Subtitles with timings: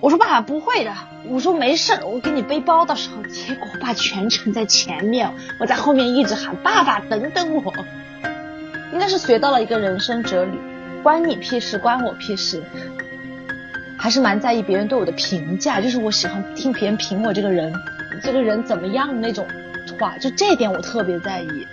[0.00, 0.92] 我说爸爸不会的，
[1.26, 7.72] 我说没事，我给你背包的时候，结果我爸全程在前面，我在后面一直喊爸爸等等我。
[8.92, 10.58] 应该是学到了一个人生哲理，
[11.02, 12.62] 关你屁事，关我屁事。
[13.98, 17.72] 还是蛮在意别人对我的评价，就是我喜欢听别人评我这个人，
[18.22, 19.46] 这个人怎么样那种
[19.98, 21.66] 话，就这点我特别在意。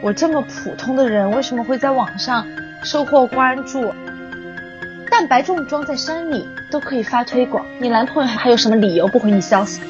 [0.00, 2.46] 我这么普通的人，为什么会在网上
[2.82, 3.94] 收获关注？
[5.10, 9.80] 蛋白重装在山里都可以发推广，你男朋友还有什么理由不回你消息？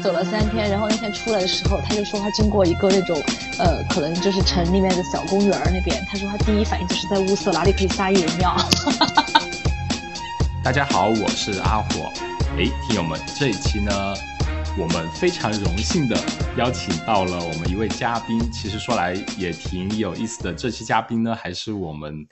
[0.00, 3.20] 走了三天，然后那天出来的时候，他就说他经过一个那种，
[3.58, 8.56] 呃，可能就是城里面的小公园那边，他说他第一反应就是在物色哪里可以撒野尿。
[10.62, 12.12] 大家好，我是阿火。
[12.56, 13.92] 哎，听友们，这一期呢，
[14.78, 16.16] 我们非常荣幸的
[16.56, 18.40] 邀请到了我们一位嘉宾。
[18.52, 22.24] 其实说来也挺有意思的，这期嘉宾呢，还是我们。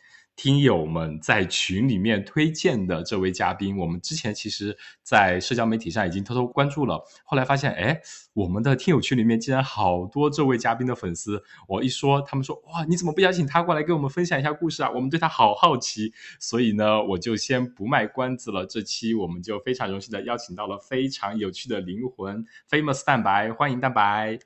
[0.42, 7.04] 听友们在群里面推荐的这位嘉宾，我们之前其实，在社交媒体上已经偷偷关注了。
[7.24, 8.00] 后来发现，哎，
[8.32, 11.42] 我们的听友群里面竟然好多这位嘉宾的粉丝。
[11.68, 14.90] 我一说，他们说，哇，你怎么不邀请他过来跟我们分享一下故事啊？
[14.94, 16.14] 我们对他好好奇。
[16.38, 18.64] 所以呢，我就先不卖关子了。
[18.64, 24.38] 这期我们就非常荣幸的邀请到了非常有趣的灵魂，famous 蛋白，欢迎蛋白。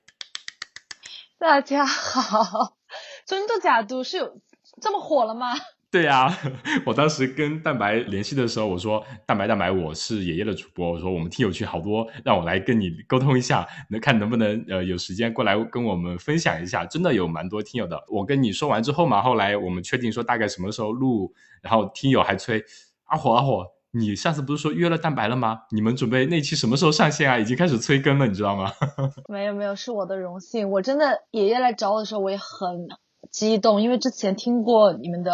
[1.38, 2.74] 大家好，
[3.24, 4.40] 真的 假都是有
[4.80, 5.54] 这么火了吗？
[5.94, 6.28] 对呀，
[6.84, 17.96] 我当时跟蛋白联系的时候，我说蛋白蛋白，我是爷爷的主播，我说我们听友区好多，让我来跟你沟通一下，能看能不能呃有时间过来跟我们分享一下，真的有蛮多听友的。
[18.08, 22.60] 我跟你说完之后嘛，后来我们确定说大概什么时候录，然后听友还催
[23.04, 25.60] 阿火阿火，你上次不是说约了蛋白了吗？
[25.70, 27.38] 你们准备那期什么时候上线啊？
[27.38, 28.72] 已经开始催更了，你知道吗？
[29.30, 32.88] 没有没有，是我的荣幸，我真的爷爷来找我的时候我也很
[33.30, 35.30] 激动，因为之前听过你们的。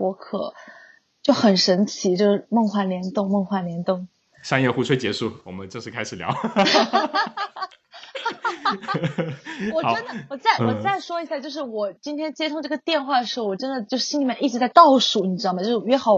[0.00, 0.54] 播客
[1.22, 4.08] 就很神奇，就是梦幻联动，梦幻联动。
[4.42, 6.30] 商业互吹结束，我们正式开始聊。
[9.74, 15.62] 我真的，我再我再说一下，就是我今天接通这个电话的时候，我真的就心里面一直在倒数，你知道吗？
[15.62, 16.14] 就是约好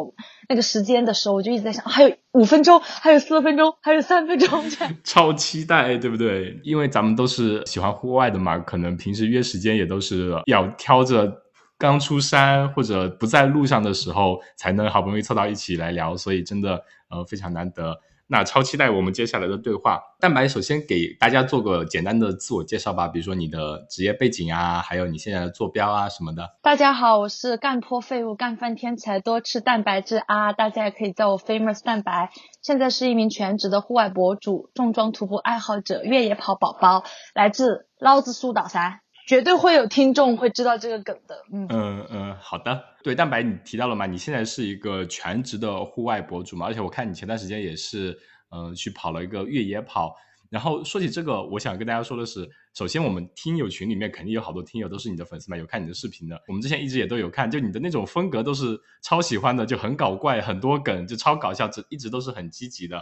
[0.49, 4.65] 那个时间的时候，我就一直在想，还有五分钟，还有四分钟，还有三分钟，
[5.03, 6.61] 超期待，对不对？
[6.63, 11.42] 因为咱们都是喜欢户外的嘛，可能平时约时间也都是要挑着。
[11.83, 17.99] 刚出山或者不在路上的时候，才能好不容易凑到一起来聊，所以真的呃非常难得。
[18.29, 20.01] 那超期待我们接下来的对话。
[20.21, 26.51] 蛋白首先给大家做个简单的自我介绍吧，比如说你的职业背景啊，还有你现在的坐标啊什么的。
[26.63, 32.31] 大家好，我是干破废物、干翻天才、多吃蛋白质啊，大家也可以叫我 famous 蛋白。
[32.63, 37.03] 现在是一名全职的户外博主、重装徒步爱好者、越野跑宝宝，
[37.35, 39.01] 来自捞子苏岛山。
[39.27, 42.83] 绝对会有听众会知道这个梗的，嗯嗯嗯，好的。
[43.03, 44.07] 对，蛋白你提到了嘛？
[44.07, 46.67] 你现在是一个全职的户外博主嘛？
[46.67, 48.19] 而且我看你前段时间也是，
[48.51, 50.17] 呃，去跑了一个越野跑。
[50.51, 52.49] 然后说起这个，我想跟大家说的是。
[52.75, 56.43] 首先，我们听友群里面肯定有好多听友都是你的粉丝嘛，有看你的视频的。
[56.49, 62.99] 我们之前一直也都有看，就你的那种风格都是超喜欢的，就很搞怪，很多梗就超搞笑，这一直都是很积极的。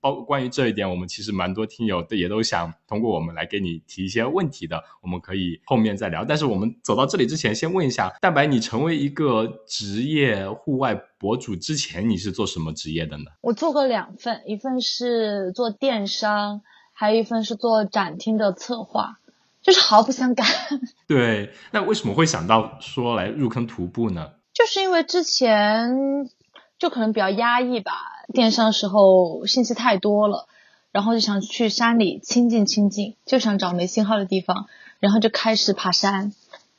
[0.00, 6.24] 包关于这一点，我们其实蛮多听友也都想通过我们来给你提一些问题的，我们可以后面再聊。
[6.24, 13.24] 但是我们走到这里之前，先问一下蛋白，你成为一个职业户外博主之前，你是做什么职业的呢？
[13.40, 16.62] 我做过两份，一份是做电商。
[17.00, 19.20] 还有一份是做展厅的策划，
[19.62, 20.44] 就是毫不相干。
[21.06, 24.32] 对，那为什么会想到说来入坑徒步呢？
[24.52, 26.28] 就是因为之前
[26.76, 27.92] 就可能比较压抑吧，
[28.34, 30.48] 电商时候信息太多了，
[30.90, 34.66] 然后就想去山里清静清静，就想找没信号的地方，
[34.98, 36.32] 然后就开始爬山，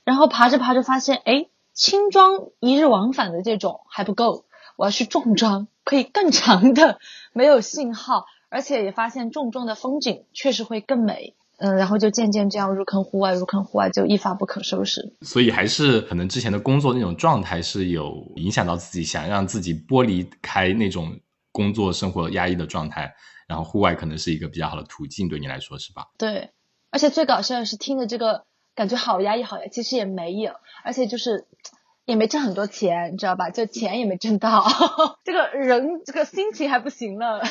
[0.04, 4.44] 然后爬着爬着发现，哎，轻装一日往返的这种还不够，
[4.76, 7.00] 我要去重装，可以更长的
[7.32, 8.26] 没有信号。
[8.50, 15.14] 而且也发现重重的风景确实会更美，嗯，然后就渐渐这样入坑户外，入坑户外就一发不可收拾。
[15.22, 21.20] 所以还是可能之前的工作那种状态是有影响到自己，想让自己剥离开那种
[21.52, 23.14] 工作生活压抑的状态，
[23.48, 26.08] 然后户外可能是一个比较好的途径，对你来说是吧？
[26.18, 26.50] 对，
[26.92, 30.54] 而且最搞笑的是听着这个感觉好压抑，好压抑，其实也没有，
[30.84, 31.46] 而且就是
[32.06, 33.50] 也没挣很多钱，你知道吧？
[33.50, 34.66] 就钱也没挣到，
[35.24, 37.42] 这个人这个心情还不行了。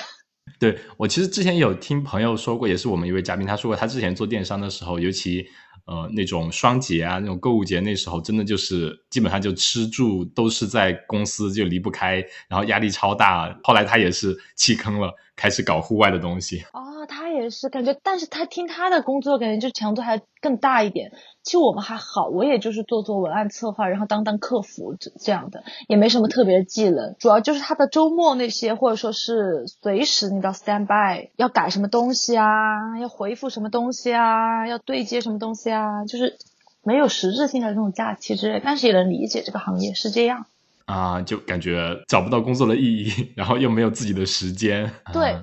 [0.59, 5.47] 对我其实之前有听朋友说过，也是我们一位嘉宾，他说过他之前做电商的时候，尤其
[5.87, 13.59] 呃那种双节啊，那种购物节，那时候真的就是基本上就吃住都是在公司就离不开，然后压力超大。
[13.63, 16.65] 后来他也是弃坑了，开始搞户外的东西。
[16.73, 21.13] 哦，他也是感觉，但是他听他的工作感觉就强度还更大一点。
[21.45, 27.15] 其实我们还好，我也就是做做文案策划，然后当当客服这这样的，也没什么特别的技能。
[27.21, 36.37] 主要就是他的周末那些，或者说是随时你到 stand by 要改什么东西啊，要回复什么东西啊，要对接什么东西啊，就是
[36.83, 38.61] 没有实质性的这种假期之类。
[38.63, 40.47] 但是也能理解这个行业是这样。
[40.89, 44.91] 啊，就感觉找不到工作的意义，然后又没有自己的时间。
[45.13, 45.37] 对，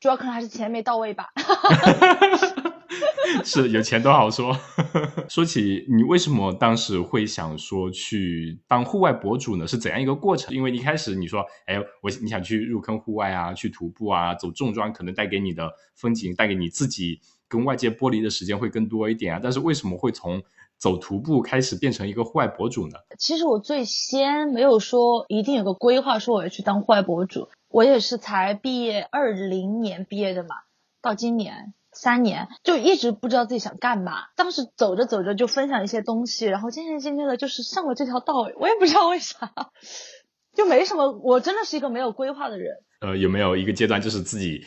[0.00, 1.28] 主要可能还是钱没到位吧。
[3.44, 4.58] 是有钱都好说。
[5.28, 9.66] 说起你为什么当时会想说去当户外博主呢？
[9.68, 10.52] 是怎样一个过程？
[10.52, 19.40] 因为一开始你说，哎，我你想去入坑户外啊，去徒步啊，走重装，可能带给你的风景，带给你自己跟外界剥离的时间会更多一点啊。
[19.40, 20.42] 但是为什么会从
[20.78, 22.98] 走徒步开始变成一个户外博主呢？
[23.18, 27.48] 其实我最先没有说一定有个规划，说我要去当户外博主。
[27.68, 30.54] 我也是才毕业，二零年毕业的嘛，
[31.02, 34.28] 到今年三年，就一直不知道自己想干嘛。
[34.36, 39.52] 当时走着走着就分享一些东西，然后渐渐渐渐的，就是上了这条道，我也不知道为啥，
[40.54, 41.12] 就没什么。
[41.22, 42.76] 我真的是一个没有规划的人。
[43.00, 44.66] 呃，有没有一个阶段就是自己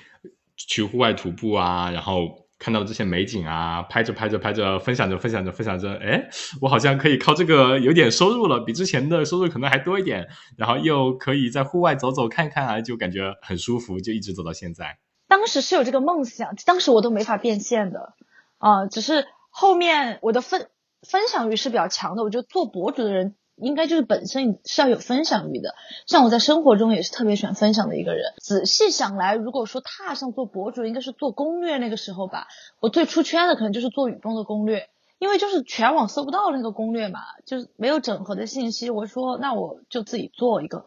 [0.58, 2.46] 去户外徒步啊，然后？
[2.62, 6.30] 看到这些美景啊，拍着拍着拍着，分享着分享着分享着，哎，
[6.62, 10.28] 我好像可以靠这个有点收入了，比之前的收入可能还多一点，
[10.58, 15.00] 然后又可以在户外走走看看啊，就感觉很舒服，就一直走到现在。
[15.28, 18.13] 当时是有这个梦想，当时我都没法变现的
[18.60, 20.69] 啊，只是后面我的分
[21.02, 23.34] 分享欲是比较强的，我觉得做博主的人。
[23.62, 25.75] 应该就是本身是要有分享欲的，
[26.08, 28.34] 像我在生活中也是特别喜欢分享的一个人。
[28.38, 32.48] 仔细想来，如果说踏上做博主，应该是做攻略那个时候吧。
[32.80, 38.90] 我最出圈的可能就是做雨崩的攻略，因为就是全网搜不到那个攻略嘛，就是没有整合的信息。
[38.90, 40.86] 我说那我就自己做一个，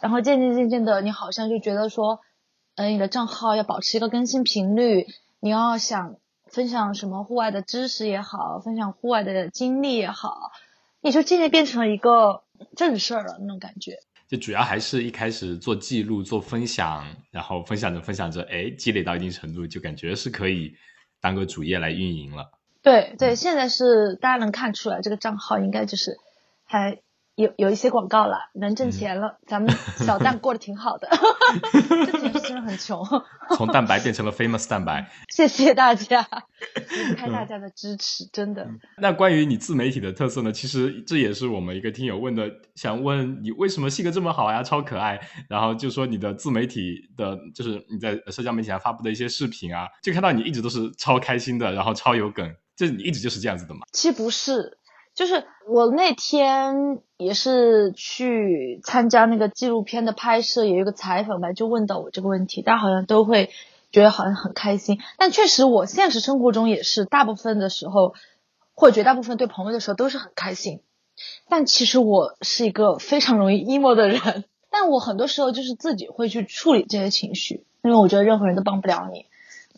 [0.00, 2.20] 然后渐渐渐渐的，你好像就觉得说，
[2.76, 5.06] 嗯，你的账号要保持一个更新频率，
[5.40, 6.16] 你要想
[6.46, 10.52] 分享什么户外的知识也好，分享户外的经历也好。
[11.04, 12.42] 你就渐渐变成了一个
[12.74, 20.74] 正事儿了那种感觉，就主要还是一开始做记录、做分享，然后分享着分享着，哎，积累到一定程度，就感觉是可以
[21.20, 22.50] 当个主业来运营了。
[22.82, 26.16] 对对，现在是大家能看出来，这个账号应该就是
[26.64, 27.03] 还。
[27.36, 31.08] 有有一些广告了，能挣钱了，咱们小蛋过得挺好的，
[32.06, 33.04] 之前是真的很穷，
[33.56, 36.24] 从蛋白变成了 famous 蛋白，谢谢大家，
[37.10, 38.64] 离开大家的支持，真的。
[38.98, 40.52] 那关于你自媒体的特色呢？
[40.52, 53.80] 其实这也是我们一个听友问的，想问你为什么性格这么好呀，超可爱，然后就说你的自媒体的，就是你在社交媒体上发布的一些视频啊，就看到你一直都是超开心的，然后超有梗，就你一直就是这样子的嘛？
[53.92, 54.78] 其实不是。
[55.14, 56.74] 就是我那天
[57.24, 63.50] 也是去参加那个纪录片的拍摄，有一个采访吧，就问到我这个问题，大家好像都会
[63.90, 68.14] 觉得好像很开心，但确实我现实生活中也是大部分的时候，
[68.74, 70.80] 或绝大部分对朋友的时候都是很开心，
[71.48, 79.24] 但其实我是一个非常容易 emo 的人，但我很多时候就是自己会去处理这些情绪，因为我觉得任何人都帮不了你，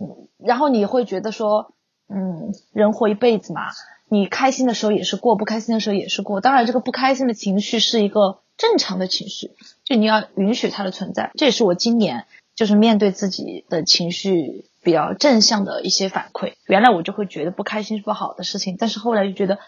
[0.01, 1.73] 嗯，然后你会觉得说，
[2.09, 3.69] 嗯，人活一辈子嘛。
[4.09, 6.41] 你开心的时候也是过，不开心的时候也是过。
[6.41, 9.51] 当然，这个不开心的情绪是一个正常的情绪，
[9.85, 11.33] 就你要允许它的存在。
[11.35, 16.53] 这也是我今年就是面对自己的情绪比较正向的一些反馈。
[16.67, 19.59] 原来我就会觉得不开心是不好的事情，但是后来就觉得，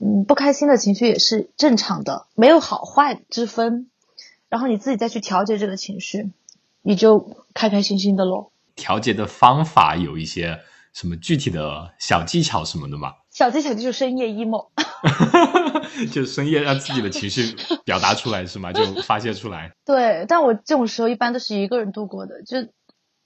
[0.00, 3.88] 嗯，不开心的情绪也是正常的，没有好坏之分。
[4.48, 6.30] 然后你自己再去调节这个情绪，
[6.82, 8.50] 你就开开心心的喽。
[8.74, 10.60] 调节的方法有一些
[10.92, 13.12] 什么具体的小技巧什么的吗？
[13.36, 14.68] 小技巧就是深夜 emo，
[16.10, 18.72] 就深夜让自己的情绪表达出来是吗？
[18.72, 19.72] 就发泄出来。
[19.84, 22.42] 对，但我这种时候一般都是一个人度过的。
[22.44, 22.56] 就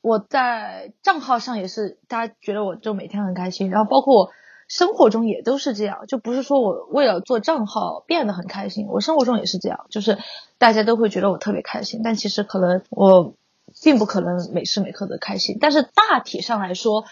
[0.03, 4.31] 我在账号上也是，大家觉得我就每天很开心，然后包括我
[4.67, 6.01] 生活中也都是这样。
[6.09, 10.19] 就不是说我为了做账号变得很开心，我生活中也是这样，就是
[10.59, 13.35] 大家都会觉得我特别开心，但其实可能我
[13.81, 15.59] 并不可能每时每刻的开心。
[15.61, 17.05] 但是大体上来说，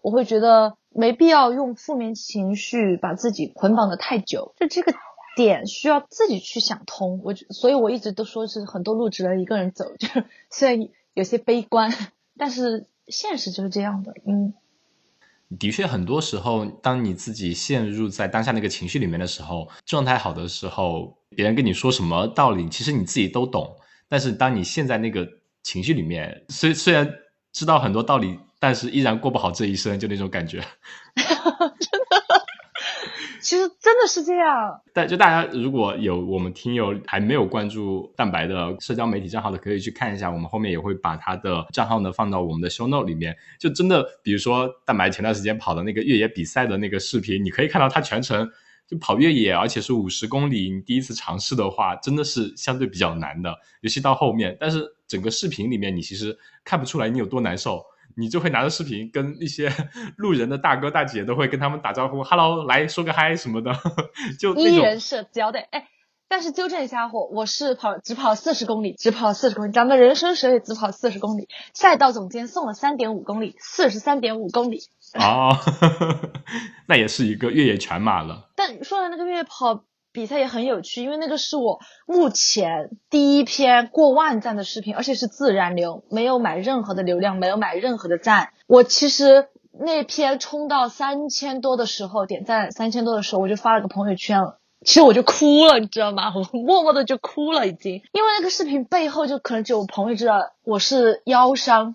[0.00, 0.78] 我会觉得。
[0.96, 4.94] 没必要用负面情绪把自己捆绑的太久，就这个
[5.36, 7.20] 点需要自己去想通。
[7.22, 10.08] 我所以，我一直都说是很多路只能一个人走， 就
[10.50, 11.92] 虽然有些悲观，
[12.38, 14.14] 但是现实就是这样的。
[14.26, 14.54] 嗯，
[15.58, 23.76] 的确，很多时候，当你自己陷入在当下那个情绪里面的时候，状态好的时候，别人跟你说什么道理，其实你自己都懂。
[24.08, 25.28] 但是，当你陷在那个
[25.62, 27.06] 情绪里面，虽虽然
[27.52, 28.38] 知道很多道理。
[28.58, 30.60] 但是依然过不好这一生，就那种感觉。
[31.16, 32.44] 真的，
[33.40, 34.80] 其实真的是这样。
[34.92, 40.30] 但就大家如果有我们听友还没有关注蛋白的社交媒体账号的，可以去看一下。
[40.30, 43.36] 我们后面也会把他的账号呢放到我们的 show note 里面。
[43.58, 48.48] 就真的，比如说蛋白前段时间跑的那个越野比赛的那个视频，你可以看到他全程
[48.88, 50.72] 就跑越野，而且是五十公里。
[50.72, 54.56] 你第一次尝试的话，真的是相对比较难的，尤其到后面。
[54.58, 57.84] 但是整个视频里面，你其实看不出来你有多难受。
[58.16, 59.70] 你就会拿着视频跟一些
[60.16, 63.72] 路人的大哥大姐都会跟他们打招呼，Hello，来说个嗨什么的，
[64.40, 65.60] 就一人社交的。
[65.60, 65.86] 哎，
[66.28, 71.48] 但是纠正一下我，我是跑只跑四十公里，只跑四十公里，咱们人生谁也只跑四十公里。
[71.74, 74.80] 赛道总监送了三点五公里，四十三点五公里。
[75.14, 75.56] 哦，
[76.88, 78.50] 那也是一个越野全马了。
[78.56, 79.84] 但说的那个越野跑。
[80.16, 88.48] 比赛也很有趣，因为那个是我目前第一篇过万赞的视频，而且是自然流，没有买任何的流量，没有买任何的赞。
[88.66, 94.40] 我其实那篇冲到三千多的时候，点赞三千多的时候，我就发了个朋友圈。
[94.86, 96.32] 其实我就哭了，你知道吗？
[96.34, 97.96] 我默默的就哭了，已经。
[98.12, 101.94] 因为那个视频背后，就可能只有我朋友知道，我是腰伤，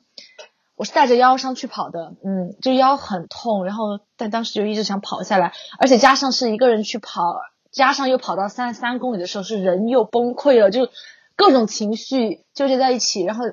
[0.75, 7.41] 我是带着腰伤去跑的，嗯，就腰很痛，然后但当时就一直想跑下来，而且加上是一个人去跑。
[7.71, 10.89] 加上又跑到三十三公里的时候，是人又崩溃了，就
[11.37, 13.23] 各种情绪纠结在一起。
[13.23, 13.45] 然后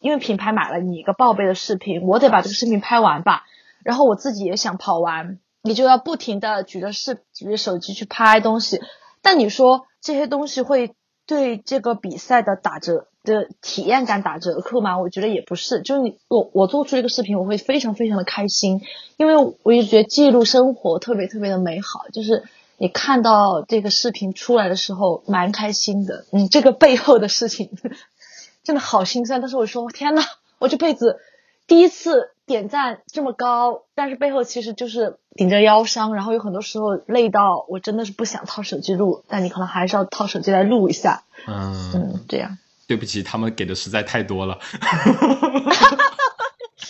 [0.00, 3.44] 因为品牌买了你一个报备的视频，我得把这个视频拍完吧。
[3.84, 8.80] 然后我自己也想跑完，你就要不停的举着视举着手机去拍东西。
[9.20, 10.94] 但你说这些东西会
[11.26, 14.98] 对这个比赛的打折的体验感打折扣吗？
[14.98, 15.82] 我觉得也不是。
[15.82, 18.80] 就是你我我做出这个视频，我会非常非常的开心，
[19.18, 22.44] 因为我一直觉得记录生活特别特别的美好，就是。
[22.78, 26.24] 你看到这个视频出来的时候，蛮开心的。
[26.30, 27.70] 你，这个背后的事情
[28.62, 29.40] 真的好心酸。
[29.40, 30.22] 但是我说，天呐，
[30.58, 31.18] 我这辈子
[31.66, 41.24] 第一次点赞这么高，但是背后其实就是顶着腰伤，然后有很多时候累到我真的是不想掏手机录，但你可能还是要掏手机来录一下。
[41.46, 42.58] 嗯嗯，这样。
[42.86, 44.58] 对不起，他们给的实在太多了。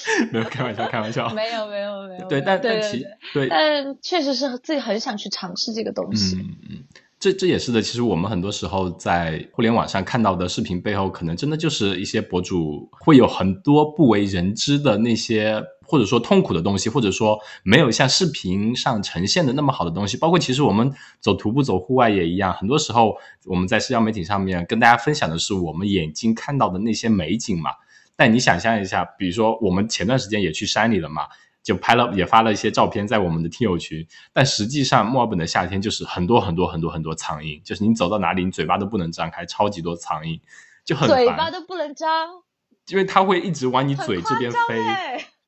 [0.32, 1.28] 没有开玩笑，开玩笑。
[1.30, 2.28] 没有，没有，没有。
[2.28, 6.36] 对，但但其对，但确实是自己很想去尝试这个东西。
[6.36, 6.84] 嗯嗯，
[7.18, 7.82] 这这也是的。
[7.82, 20.16] 其实我们很多时候在互联网上看到的视频背后，可能真的就是一些博主会有很多不为人知的那些，或者说痛苦的东西，或者说没有像视频上呈现的那么好的东西。
[20.16, 27.70] 包括其实我们走徒步、走户外也一样，很多时候我们在社交媒体上面跟大家分享的是我们眼睛看到的那些美景嘛。
[28.18, 31.28] 但你想象一下，比如说我们前段时间也去山里了嘛，
[31.62, 34.04] 就拍了也发了一些照片在我们的听友群。
[34.32, 40.40] 但实际上，墨尔本的夏天就是很多很多很多很多苍蝇，就是你走到哪里，你嘴巴都不能张开，超级多苍蝇，
[40.84, 42.28] 就很嘴巴都不能张，
[42.88, 44.58] 因为它会一直往你嘴这边飞。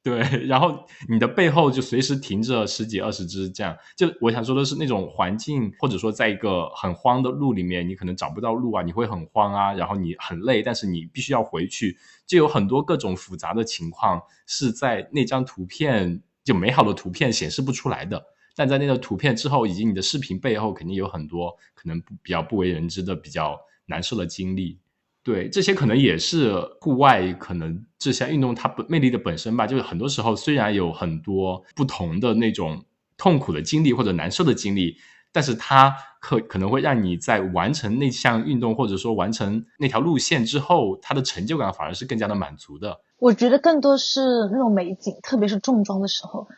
[0.02, 11.98] 对，然后你的背后就随时停着十几二十只，这样就我想说的是那种环境，或者说在一个很荒的路里面，你可能找不到路啊，你会很慌啊，然后你很累，但是你必须要回去，
[12.30, 24.78] 就有很多各种复杂的情况是在那张图片就美好的图片显示不出来的，但在那个图片之后以及你的视频背后，肯定有很多可能比较不为人知的比较难受的经历。
[25.24, 29.66] 对，这些可能也是户外可能这项运动它本魅力的本身吧。
[29.66, 32.84] 就是很多时候虽然有很多不同的那种
[33.16, 34.96] 痛苦的经历或者难受的经历，
[35.32, 43.00] 但是它可可能会让你在完成那项运动或者说完成那条路线之后，它的成就感反而是更加的满足的。
[43.18, 46.48] 我觉得更多是那种美景，特别是重装的时候，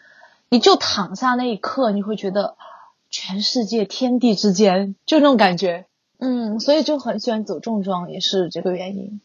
[0.49, 2.57] 你就躺下那一刻，你会觉得
[3.11, 5.87] 全世界天地之间，就那种感觉。
[6.19, 9.21] 嗯，所以就很喜欢走重装，也是这个原因，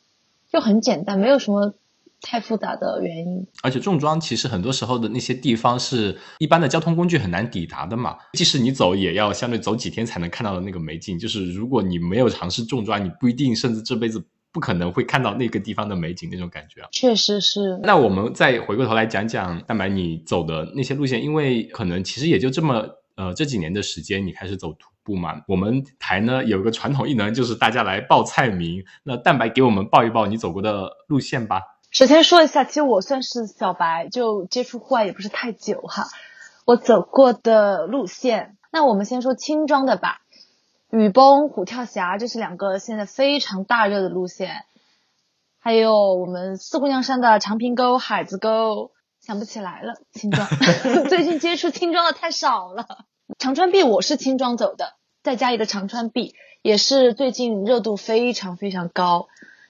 [0.51, 1.75] 就很简单，没有什么
[2.22, 3.46] 太复杂的原因。
[3.64, 11.18] 而且重装其实很多时候的那些地方是一般的交通工具很难抵达的嘛，即使你走，也要相对走几天才能看到的那个美景。
[11.18, 16.88] 就是如果你没有尝试重装，你不一定，甚至这辈子不可能会看到那个地方的美景那种感觉啊。
[16.92, 17.80] 确实是。
[17.84, 28.84] 那我们再回过头来讲讲蛋白你走的那些路线，因为可能其实也就这么呃这几年的时间，你开始走徒步嘛，我们台呢有个传统艺能，就是大家来报菜名。
[29.04, 31.62] 那蛋白给我们报一报你走过的路线吧。
[31.98, 36.06] 首先说一下，其实我算是小白，就接触户外也不是太久哈。
[36.63, 40.22] 我走过的路线，那我们先说轻装的吧。
[40.92, 44.66] 雨崩、虎跳峡，这是两个现在非常大热的路线。
[45.58, 49.96] 还有我们四姑娘山的长坪沟、海子沟，想不起来了。
[50.12, 50.48] 轻装，
[51.10, 52.86] 最近接触轻装的太少了。
[53.39, 59.30] 长川壁我是轻装走的，在嘉义的长川壁也是最近热度非常非常高，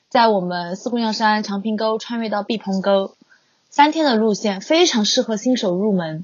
[0.10, 3.16] 在我们四姑娘山长坪沟穿越到毕棚沟，
[3.70, 6.24] 三天的路线非常适合新手入门。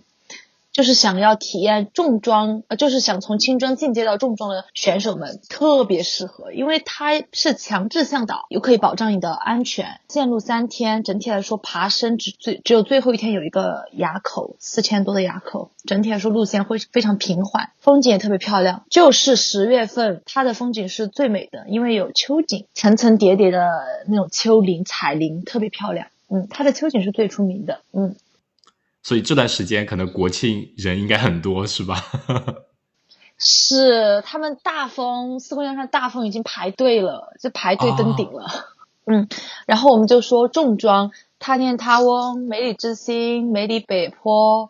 [0.74, 10.02] 就是想要体验重装，呃，就是想从轻装进阶到重装的选手们特别适合，因为它是强制向导，又可以保障你的安全。
[10.10, 18.84] 线路三天，整体来说爬升只最只有最后一天有一个垭口，四千多的垭口，整体来说路线会非常平缓，风景也特别漂亮。
[18.90, 23.70] 就是十月份，它的风景是最美的，因为有秋景，层层叠叠的
[24.08, 26.08] 那种丘陵、彩林，特别漂亮。
[26.30, 27.82] 嗯，它的秋景是最出名的。
[27.92, 28.16] 嗯。
[29.04, 32.04] 所以这段时间可能国庆人应该很多，是吧？
[33.38, 38.48] 是，他们大风四姑娘山大风已经排队了，就排队登顶了。
[39.06, 39.28] 嗯，
[39.66, 44.70] 然后我们就说重装，他念他翁、梅里之星、梅里北坡、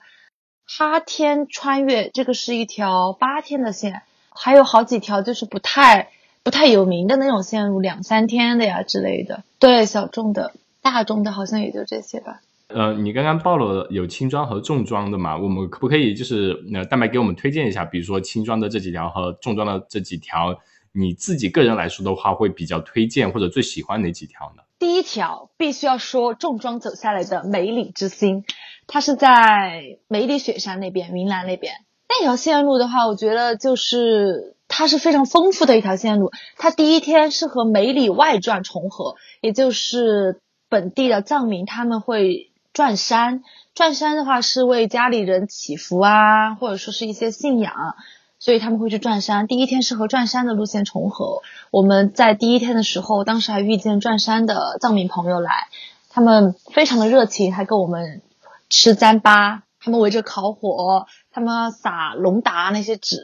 [0.66, 6.10] 哈天穿越，这个是一条八天的线，还有好几条就是不太
[6.42, 9.44] 不太有名的那种线路，两三天的呀之类的。
[9.60, 12.42] 对，小众的、大众的，好像也就这些吧。
[12.74, 15.38] 呃，你刚刚报了有轻装和重装的嘛？
[15.38, 20.58] 我们可不可以就是呃，大白给我们推荐一下，比如说轻装的这几条和重装的这几条，
[20.92, 24.64] 你自己个人来说的话，会比较推荐或者最喜欢哪几条呢？
[24.80, 28.44] 第一条必须要说重装走下来的梅里之星，
[28.88, 31.74] 它是在梅里雪山那边，云南那边
[32.10, 36.32] 那条线路的话，我觉得就是它是非常丰富的一条线路。
[36.58, 42.50] 它第一天是和梅里外传重合，也就是本地的藏民他们会。
[42.74, 43.44] 转山，
[43.76, 47.96] 转山的话是为家里人祈福啊，或者说是一些信仰，
[48.40, 49.46] 所以他们会去转山。
[49.46, 51.44] 第一天是和转山的路线重合。
[51.70, 55.68] 我们在第一天的时候，当时还遇见转山的藏民朋友来，
[56.10, 58.24] 他们非常的热情，还跟我们
[58.72, 63.22] 吃糌粑，他们围着烤火，他们撒龙达那些纸，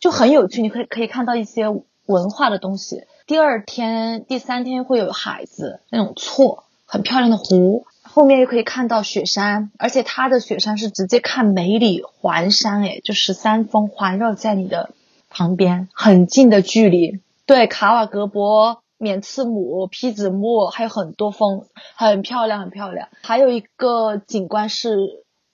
[0.00, 0.62] 就很有趣。
[0.62, 1.66] 你可以可以看到一些
[2.06, 3.04] 文化的东西。
[3.26, 7.84] 第二天、第三天会有海子那种错，很漂亮的湖。
[8.16, 14.88] 后面又可以看到雪山，而且它的雪山是直接看梅里环山，哎，就是山峰环绕在你的
[15.28, 17.20] 旁边，很近的距离。
[17.44, 23.10] 对，卡瓦格博、冕刺母、披子木，还有很多峰，很漂亮，很漂亮。
[23.20, 24.96] 还有一个景观是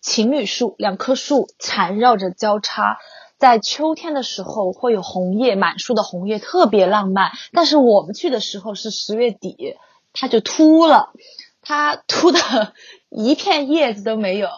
[0.01, 2.99] 情侣树，两棵树缠绕着交叉，
[3.39, 7.33] 在秋天的时候会有红叶，满树的红叶特别浪漫。
[7.53, 9.75] 但是我们去的时候是十月底，
[10.13, 11.11] 它就秃了。
[11.63, 12.39] 它秃的
[13.09, 14.49] 一片叶子都没有，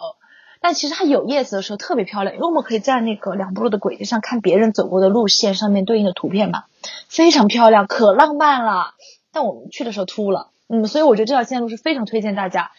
[0.59, 6.63] 但其实它有叶子的时候特别漂亮，因为我们可以在那个两步路的轨迹上看别人走过的路线上面对应的图片嘛，
[7.07, 8.95] 非常漂亮，可浪漫了。
[9.31, 12.71] 但我们去的时候秃了，嗯，所以我觉得这条线路是非常推荐大家。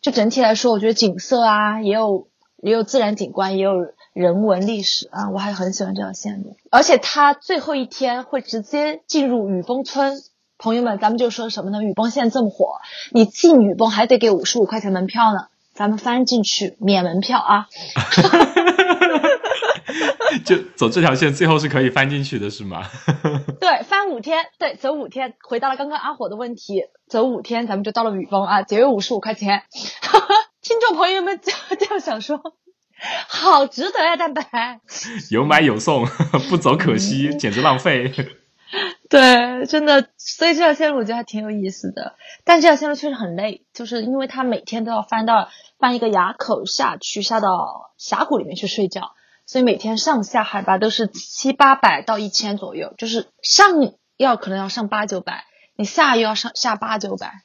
[0.00, 2.28] 就整体来说，我觉得景色啊，也有
[2.62, 3.72] 也有自然景观，也有
[4.12, 6.56] 人文历史啊，我还很喜欢这条线路。
[6.70, 10.22] 而且它最后一天会直接进入雨崩村。
[10.62, 11.82] 朋友们，咱们就说什么呢？
[11.82, 12.78] 雨崩现在这么火，
[13.10, 15.48] 你进雨崩还得给五十五块钱门票呢。
[15.74, 17.66] 咱们翻进去免门票啊！
[20.44, 22.82] 就走这条线，最后是可以翻进去的，是吗？
[23.58, 25.32] 对，翻五天，对，走五天。
[25.48, 29.62] 回答了刚刚阿火的问题，走五天，咱们就到了雨崩啊，节约五十五块钱。
[30.60, 32.38] 听众朋友们就这样想说，
[33.26, 34.42] 好值得呀，蛋白。
[35.30, 36.04] 有买有送，
[36.50, 38.12] 不走可惜，简直浪费。
[39.12, 49.12] 对，真的，所以这条线路我觉得还挺有意思的，但这条线路确实很累，就是因为它每天都要翻到翻一个垭口下去，下到峡谷里面去睡觉，
[49.44, 55.44] 所以每天上下海拔都是七八百到一千左右，就是上要可能要上八九百，
[55.76, 57.42] 你下又要上下八九百，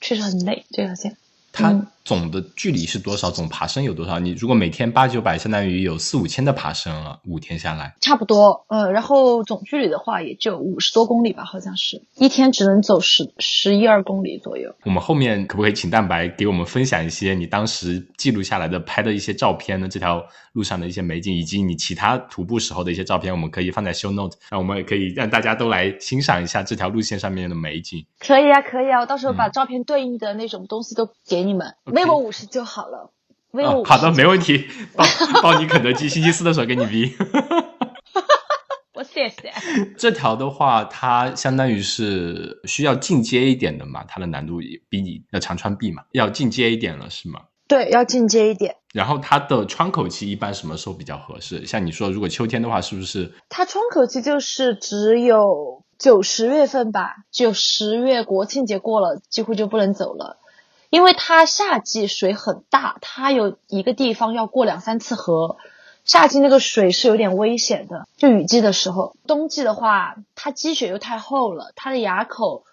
[0.00, 1.16] 确实很累这条线。
[1.52, 3.30] 它总的距离是多少？
[3.30, 4.18] 总爬升有多少？
[4.18, 8.64] 你如果每天八九百，相当于有四五千的爬升了，五天下来差不多。
[8.68, 14.74] 呃，然后总距离的话也就五十多公里吧，好像是一天只能走十十一二公里左右。
[14.84, 19.88] 我们后面可不可以请蛋白给我们分享一些你当时记录下来的拍的一些照片呢？
[19.88, 28.06] 这条路上的一些美景，以及你其他徒步时候的一些照片，我们可以放在 show note，那我们也可以让大家都来欣赏一下这条路线上面的美景。
[28.18, 31.74] 可以啊，可以啊，我到时候把照片对应的那种东西都给你们。
[31.84, 33.12] 微我五十就好了，
[33.52, 35.04] 微我好的，没问题，包
[35.42, 37.14] 包 你肯德基，星期四的时候给你逼。
[38.94, 39.52] 我谢谢。
[39.96, 47.42] 这条的话，它相当于是需要进阶一点的嘛，它的难度也比你要长穿 B 嘛，要进阶一点了，是吗？
[47.68, 48.76] 对，要进阶一点。
[48.92, 51.64] 然后它的窗口期一般什么时候比较合适？
[51.66, 53.32] 像你说，如果秋天的话，是不是？
[53.48, 60.38] 它窗口期就是只有九十月份吧，就十月国庆节过了，几乎就不能走了。
[60.90, 65.56] 因为它夏季水很大，它有一个地方要过两三次河，
[66.04, 68.06] 夏季那个水是有点危险的。
[68.16, 72.64] 就雨季的时候，冬季的话，它积雪又太厚了，它的垭口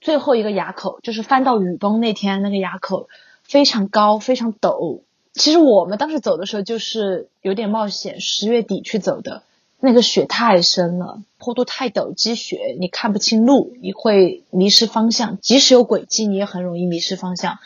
[0.00, 3.08] 最后一个垭口就是翻到雨崩那天那个垭口
[3.42, 5.02] 非常高非常陡，
[5.34, 9.42] 其实我们当时走的时候就是有点冒险，十月底去走的，
[9.80, 15.38] 那个雪太深了，坡度太陡，积雪你看不清路，你会迷失方向。
[15.40, 17.58] 即使有轨迹，你也很容易迷失方向，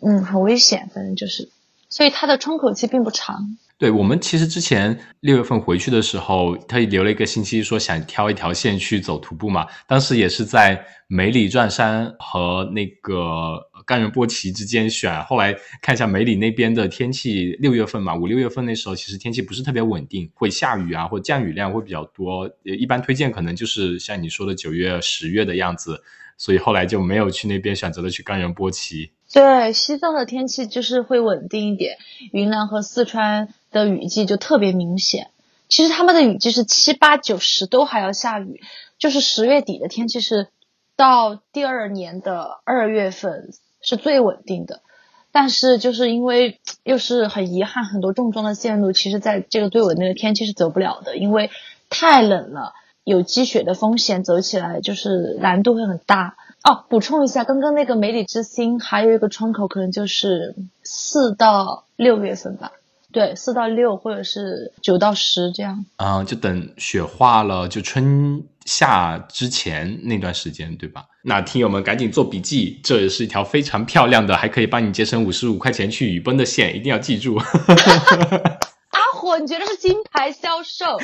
[0.00, 0.90] 嗯，很危险。
[0.94, 1.48] 反正就是，
[1.88, 3.56] 所以它的窗口期并不长。
[3.78, 9.66] 对我们其实之前六月份回去的时候，他留了一个信息说想挑一条线去走徒步嘛。
[9.88, 15.22] 当时也是在梅里转山和那个冈仁波齐之间选。
[15.24, 22.50] 后来看一下梅里那边的天气，六月份嘛，五六月份那时候其实天气不是特别稳定，会下雨啊，或降雨量会比较多。
[22.62, 26.02] 一般推荐可能就是像你说的九月、十月的样子。
[26.38, 29.12] 所以后来就没有去那边，选择了去冈仁波齐。
[29.32, 31.98] 对，西藏的天气就是会稳定一点，
[32.32, 33.54] 云南和四川。
[33.72, 35.30] 的雨季就特别明显，
[35.66, 38.60] 其实他们的雨季是七八九十都还要下雨，
[38.98, 40.48] 就是十月底的天气是
[40.94, 43.50] 到第二年的二月份
[43.82, 44.80] 是最稳定的，
[45.32, 51.50] 但是就是因为又是很遗憾，很多重装的线路其实在这个最稳定的天气是走不了的，因为
[51.90, 52.72] 太冷了，
[53.04, 56.36] 有积雪的风险，走起来就是难度会很大。
[56.64, 62.70] 哦，补充一下，刚刚那个梅里之星还有一个窗口，可能就是四到六月份吧。
[63.10, 65.84] 对，四到六或者是九到十这样。
[65.96, 71.04] 啊，就等雪化了，就春夏之前那段时间，对吧？
[71.22, 77.36] 那听友们赶紧做笔记，这也是一条非常漂亮的，还可以帮你节省五十五块钱去雨崩的线，一定要记住。
[78.92, 80.98] 阿火，你觉得是金牌销售？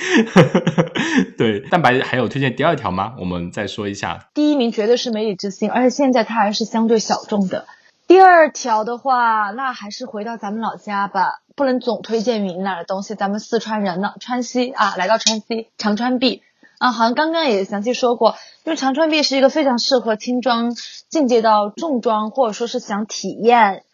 [1.39, 3.15] 对，蛋白还有推荐第二条吗？
[3.19, 4.29] 我们再说一下。
[4.35, 7.67] 第一名绝对是梅里之星，而且现在它还是相对小众的。
[8.07, 13.15] 第二条的话，那还是回到咱们老家吧，不能总推荐云南的东西。
[13.15, 16.43] 咱们四川人呢，川西啊，来到川西长川壁
[16.79, 20.75] 啊，好像刚刚也详细说过，因为长川壁是一个非常适合轻装
[21.09, 23.85] 进阶到重装，或者说是想体验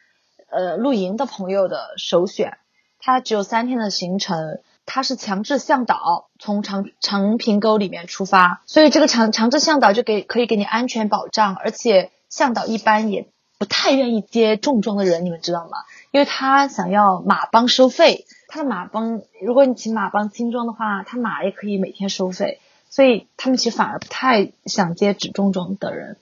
[0.50, 2.58] 呃露营的朋友的首选。
[3.00, 13.28] 它只有三天的行程，它是强制向导，从长长平沟里面出发，所以这个强强制向导就给可以给你安全保障，而且向导一般也。
[13.56, 15.78] 不太愿意接重装的人，你们知道吗？
[16.10, 26.16] 因为他想要马帮收费，他的马帮，如果你请马帮轻装的话，他马也可以每天收费，所以他们其实反而不太想接只重装的人。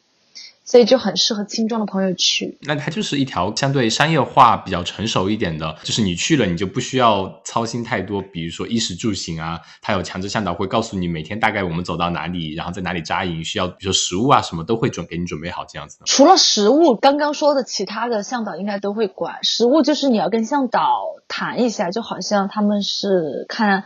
[0.64, 2.56] 所以就很适合轻装的朋友去。
[2.62, 16.04] 那它就是一条相对商业化、比较成熟一点的，就是你去了，你就不需要操心太多，比如说衣食住行啊，它有强制向导会告诉你每天大概我们走到哪里，然后在哪里扎营，需要比如说食物啊什么都会准给你准备好这样子的。
[16.06, 19.40] 除了食物，刚刚说的其他的向导应该都会管。
[19.42, 23.84] 食物就是你要跟向导谈一下，就好像他们是看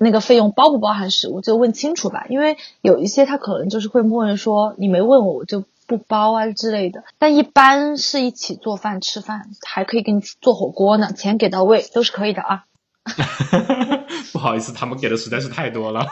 [0.00, 2.26] 那个费用包不包含食物，就问清楚吧。
[2.28, 5.62] 因为有一些他可能就是会默认说你没问我我就。
[5.90, 12.62] 不包啊之类的，但一般是一起做饭吃饭，还可以给你做火锅呢，钱给到位都是可以的啊。
[14.32, 16.06] 不好意思，他们给的实在是太多了，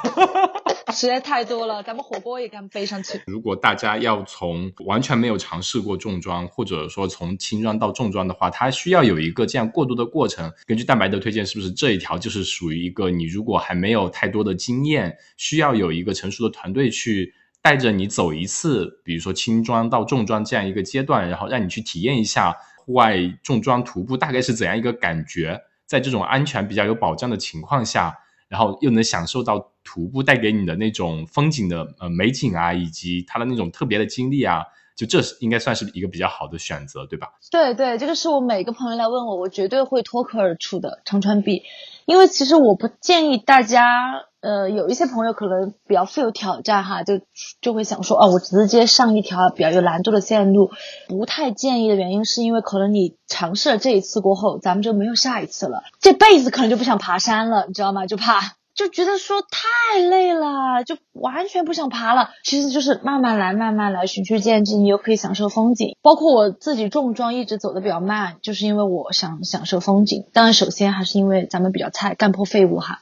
[0.93, 3.21] 实在太多了，咱们火锅也敢背上去。
[3.27, 10.53] 如果大家要从完全没有尝试过重装，或者说从轻装到重装的话，它需要有一个这样过渡的过程。
[10.67, 17.35] 根据蛋白的推荐，是不是这一条就是属于一个你如果还没有太多的经验，需要有一个成熟的团队去。
[17.61, 28.17] 带着你走一次，比如说轻装到重装这样一个阶段，然后让你去体验一下户外重装徒步大概是怎样一个感觉，在这种安全比较有保障的情况下，
[28.49, 37.29] 然后又能享受到徒步带给你的那种风景的呃美景啊，以及它的那种特别的经历啊，就这是应该算是一个比较好的选择，对吧？
[37.51, 41.63] 对对，这个是我每个朋友来问我，我绝对会脱口而出的长川壁，
[42.05, 44.27] 因为其实我不建议大家。
[44.41, 47.21] 呃，有一些朋友可能比较富有挑战哈，就
[47.61, 50.71] 就会想说，哦，我直接上一条比较有难度的线路，
[51.09, 58.07] 不太建议的原因是因为可能你尝试了这一次过后，咱们就没有下一次了，这辈子可能就不想爬山了，你知道吗？
[58.07, 62.31] 就怕就觉得说太累了，就完全不想爬了。
[62.45, 65.97] 其实就是慢慢来，慢慢来，循序渐进，你又可以享受风景。
[66.01, 70.27] 包括我自己重装一直走的比较慢，就是因为我想享受风景。
[70.33, 73.01] 当然，首先还是因为咱们比较菜，干破废物哈。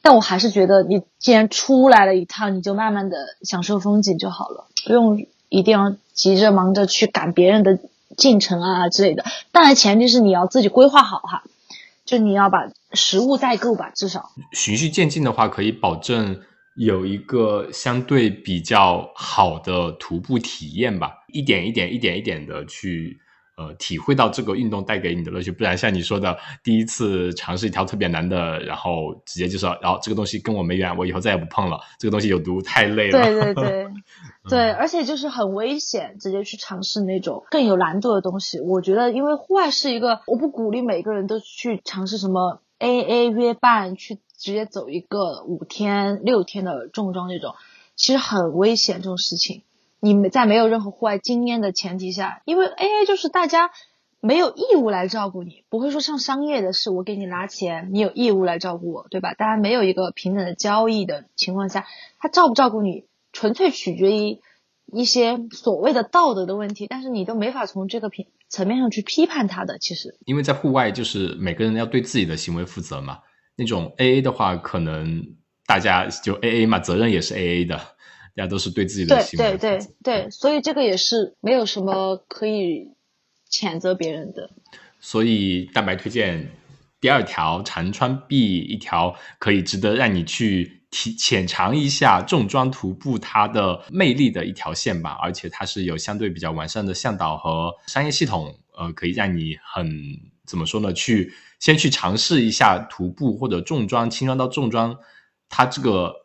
[0.00, 7.78] 但我还是觉得，你既然出来了一趟，你就慢慢的享受风景就好了，不用一定要急着忙着去赶别人的
[8.16, 9.22] 进程啊之类的。
[9.52, 11.42] 当然，前提是你要自己规划好哈，
[12.04, 12.58] 就你要把
[12.92, 14.30] 食物代购吧，至少。
[14.52, 16.40] 循序渐进的话，可以保证
[16.76, 23.18] 有一个相对比较好的徒步体验吧，一点一点、一点一点的去
[23.56, 33.22] 呃，体会到这个运动带给你的乐趣，不然像你说的，第一次尝试一条特别难的，然后直接就说，然后这个东西跟我没缘，我以后再也不碰了，这个东西有毒，太累了。
[33.22, 33.86] 对对对，
[34.50, 38.60] 对，而且就是很危险，直接去尝试那种更有难度的东西。
[38.60, 47.54] 我觉得，因为户外是一个，我不鼓励每个人都去尝试什么 AA 约伴，去直接走一个五天六天的重装这种，
[47.94, 49.62] 其实很危险这种事情。
[50.04, 53.70] 你们在没有任何户外经验的前提下，因为 A A 就是大家
[54.20, 59.32] 没有义务来照顾你，不会说像商业的是我给你拿钱，你有义务来照顾我，对吧？
[59.32, 61.86] 大家没有一个平等的交易的情况下，
[62.18, 64.40] 他照不照顾你，纯粹取决于
[64.92, 69.78] 一些所谓的道德的问题，但是你都没法从这个平层面上去批判他的。
[69.78, 73.20] 其实，因为在户外就是每个人要对自己的行为负责嘛，
[73.56, 77.80] 那种 A A 的话，可能大家就 A A 嘛，责任也是 A A 的。
[78.36, 82.88] 大家都是对自己的对对对对，所以这个也是没有什么可以
[83.48, 84.50] 谴责别人的。
[84.98, 86.50] 所以蛋白推荐
[87.00, 95.16] 第二条长川壁，一条可以值得让你去体浅尝一下重装徒步它的魅力的一条线吧。
[95.22, 99.88] 而且它是有相对比较完善的向导和商业系统，呃，可以让你很
[100.44, 100.92] 怎么说呢？
[100.92, 104.96] 去先去尝试一下徒步或者重装轻装到重装，
[105.48, 106.23] 它这个。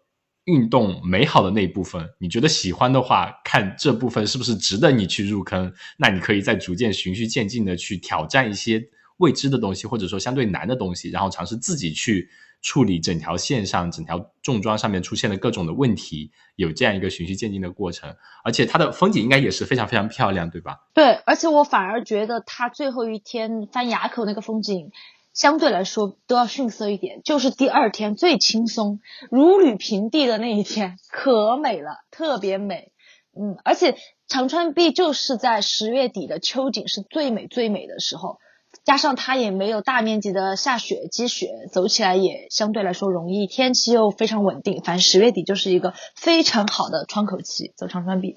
[0.50, 5.72] 运动美好的那一部分，你觉得喜欢的话，看这部分是不是值得你去入坑？
[5.98, 8.84] 那你可以再逐渐循序渐进的去挑战一些
[9.18, 12.28] 未知的东西，或者说相对难的东西，然后尝试自己去
[12.62, 18.16] 处理整条线上、整条重装上面出现的各种的问题，有这样一个循序渐进的过程。
[18.44, 20.80] 而且它的风景应该也是非常非常漂亮，对吧？
[20.94, 24.92] 对，而且我反而觉得它最后一天翻垭口那个风景。
[25.40, 29.00] 相对来说都要逊色一点，就是第二天最轻松、
[29.32, 32.92] 如履平地的那一天，可美了，特别美。
[33.40, 33.96] 嗯，而且
[34.28, 38.40] 长川壁就是在十月底的秋景是最美最美的时候，
[38.84, 48.36] 加上它也没有大面积的下雪积雪，走起来也相对来说容易，天气又非常稳定，反正十月底就是一个非常好的窗口期，走长川壁。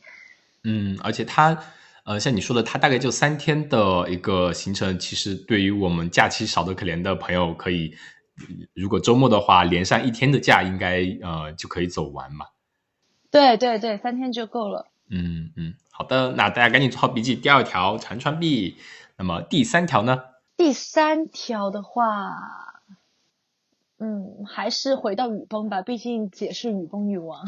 [0.63, 1.65] 嗯，而且它。
[2.05, 7.95] 呃，像你说的，它大概就三天的一个行程，其实对于我们假期少得可怜的朋友，可以
[8.75, 12.47] 如果周末的话，连上一天的假，应该呃就可以走完嘛。
[13.31, 14.91] 对对对，三天就够了。
[15.11, 17.37] 嗯嗯，好的，那大家赶紧做好笔记。
[17.37, 18.79] 第二条长川币，
[19.17, 20.23] 那么第三条呢？
[20.57, 22.35] 第三条的话，
[24.01, 27.47] 嗯，还是回到雨崩吧，毕竟姐是雨崩女王。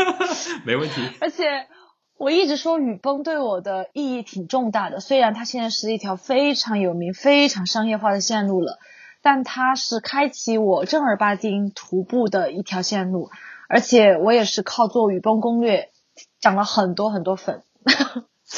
[0.66, 1.00] 没问题。
[1.22, 1.66] 而且。
[2.18, 8.78] 我一直说雨崩对我的意义挺重大的，虽然它现在是一条非常有名、非常商业化的线路了，
[9.20, 13.28] 但它是开启我正儿八经徒步的一条线路，
[13.68, 15.90] 而且我也是靠做雨崩攻略
[16.40, 17.62] 涨了很多很多粉，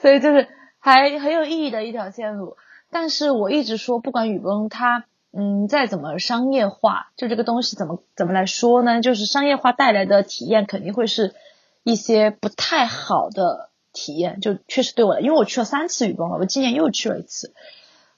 [0.00, 0.46] 所以就是
[0.78, 2.56] 还很有意义的一条线路。
[2.90, 9.00] 但是我一直说，不管雨崩它嗯再怎么商业化，就这个东西怎么怎么来说呢？
[9.00, 11.34] 就是商业化带来的体验肯定会是。
[11.88, 17.54] 一些不太好的体验，就确实对我来，因为我去了三次雨崩了，我今年又去了一次，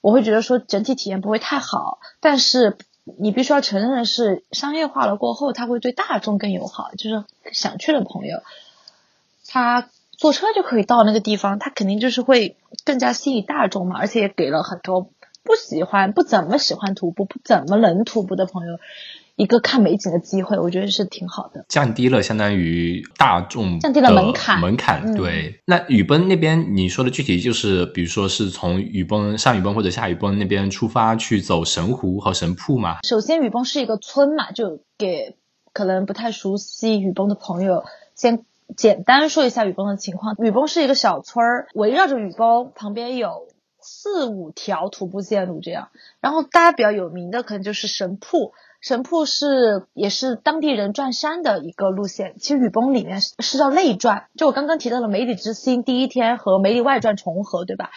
[0.00, 2.00] 我会觉得说整体体验不会太好。
[2.18, 6.90] 但是你必须要承认的是，商业化了过后，它会对大众更友好。
[6.98, 8.42] 就是想去的朋友，
[9.46, 15.08] 他坐车就可以到那个地方，他肯定就是会更加吸引大众嘛，而且也给了很多
[15.44, 18.78] 不喜欢、不怎么喜欢徒步、不怎么能徒步的朋友。
[19.40, 25.14] 一个看美景的机会，我觉得是挺好的，降低了相当于大众降低了门槛门槛。
[25.14, 32.98] 对，那雨崩那边你说的具体就是，比如说是从雨崩上雨崩或者下雨崩那边出发去走神湖和神瀑吗？
[33.02, 35.36] 首先，雨崩是一个村嘛，就给
[35.72, 38.44] 可能不太熟悉雨崩的朋友先
[38.76, 40.36] 简单说一下雨崩的情况。
[40.38, 43.48] 雨崩是一个小村儿，围绕着雨崩旁边有
[43.80, 45.88] 四五条徒步线路这样，
[46.20, 48.52] 然后大家比较有名的可能就是神瀑。
[48.80, 57.90] 神瀑是也是当地人转山的一个路线，其实雨崩里面是叫内转，就我刚刚提到了梅里之星第一天和梅里外转重合，对吧？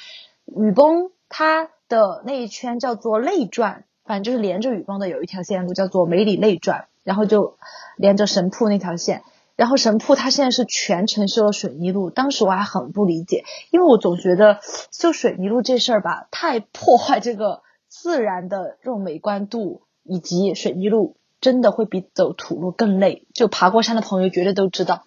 [0.45, 7.57] 雨崩它的那一圈叫做内转，反正就是连着雨崩的有一条线路叫做梅里内转，然后就
[7.95, 9.23] 连着神瀑那条线，
[9.55, 14.59] 然后神瀑它现在是全程修了水泥路，当时我还很不理解，因为我总觉得
[14.91, 19.83] 修水泥路这事儿吧，太破坏这个自然的这种美观度。
[20.03, 25.03] 以及水泥路真的会比走土路更累，就爬过山的朋友绝对都知道，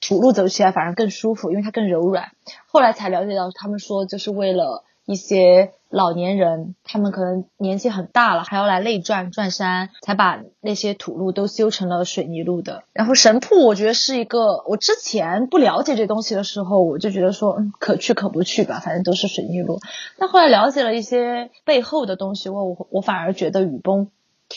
[0.00, 2.32] 土路走起来反而更舒服，因为它更柔软。
[2.66, 12.84] 后来才了解到，他们说就是为了一些老年人，他们可能年纪很大了，还要来内转转山，才把那些土路都修成了水泥路的。
[12.92, 19.80] 然后神瀑，我觉得是一个，我之前不了解这东西的时候，我就觉得说，嗯，可去可不去吧，反正都是水泥路。
[20.16, 24.10] 但后来了解了一些背后的东西，我我我反而觉得雨崩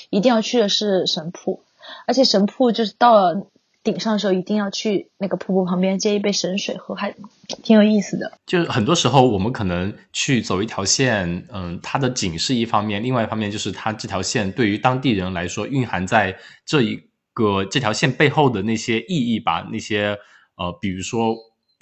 [0.09, 1.63] 一定要去的是神瀑，
[2.07, 3.47] 而且神瀑就是到了。
[3.83, 7.13] 顶上的时候一定要去那个瀑布旁边接一杯神水喝，还
[7.63, 8.31] 挺有意思的。
[8.45, 16.33] 就是很多时候我们可能去走一条线，嗯，它的景是一方面，另外一方面就是它这条线对于当地人来说蕴含在
[16.65, 16.97] 这一
[17.33, 19.67] 个这条线背后的那些意义吧。
[19.69, 20.17] 那些
[20.55, 21.35] 呃，比如说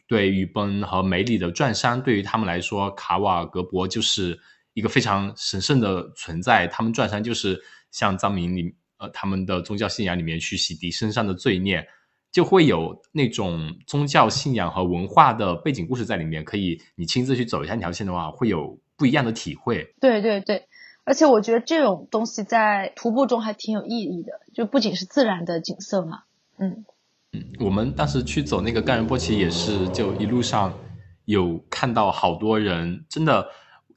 [0.07, 4.39] 对雨崩和梅里的转山，对于他们来说，卡瓦格博就是
[4.73, 6.65] 一个非常神圣的存在。
[6.65, 8.73] 他们转山就是像藏民里。
[8.97, 11.87] 呃，他们的宗教信仰里面去洗涤身上的罪孽，
[12.31, 16.45] 就会有那种宗教信仰和文化的背景故事在里面。
[16.45, 19.95] 可以你亲自去走一下那条线的话，会有不一样的体会。
[19.99, 20.67] 对对对，
[21.03, 26.21] 而且我觉得这种东西在徒步中还挺有意义的，就不仅是自然的景色嘛。
[26.59, 26.85] 嗯
[27.31, 30.77] 嗯，我们当时去走那个干仁波齐也是，就一路上
[31.25, 33.47] 有看到好多人，真的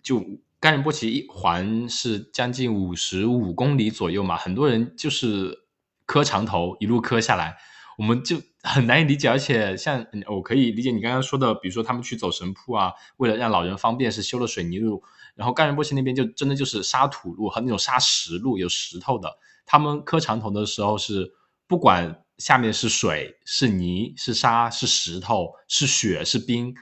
[0.03, 0.25] 就。
[0.65, 5.67] 甘仁波齐一环是将近五十五公里左右嘛，很多人就是
[6.07, 7.59] 磕长头一路磕下来，
[7.99, 9.29] 我们就很难以理解。
[9.29, 15.03] 而且像我可以理解你刚刚说的，比如说他们去走神瀑啊，为了让老人方便是修了水泥路，
[15.35, 19.37] 然后甘仁波齐那边就真的就是沙土路和那种沙石路，有石头的。
[19.67, 21.31] 他们磕长头的时候是
[21.67, 26.75] 不管下面是水是泥是沙是石头是雪是冰，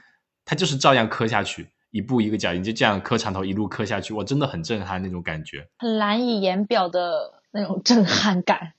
[0.45, 1.72] 他就是照样磕下去。
[1.93, 8.73] 一步一个脚印，就这样磕长头一路磕下去，我真的很震撼那种感觉，很难以言表的那种震撼感。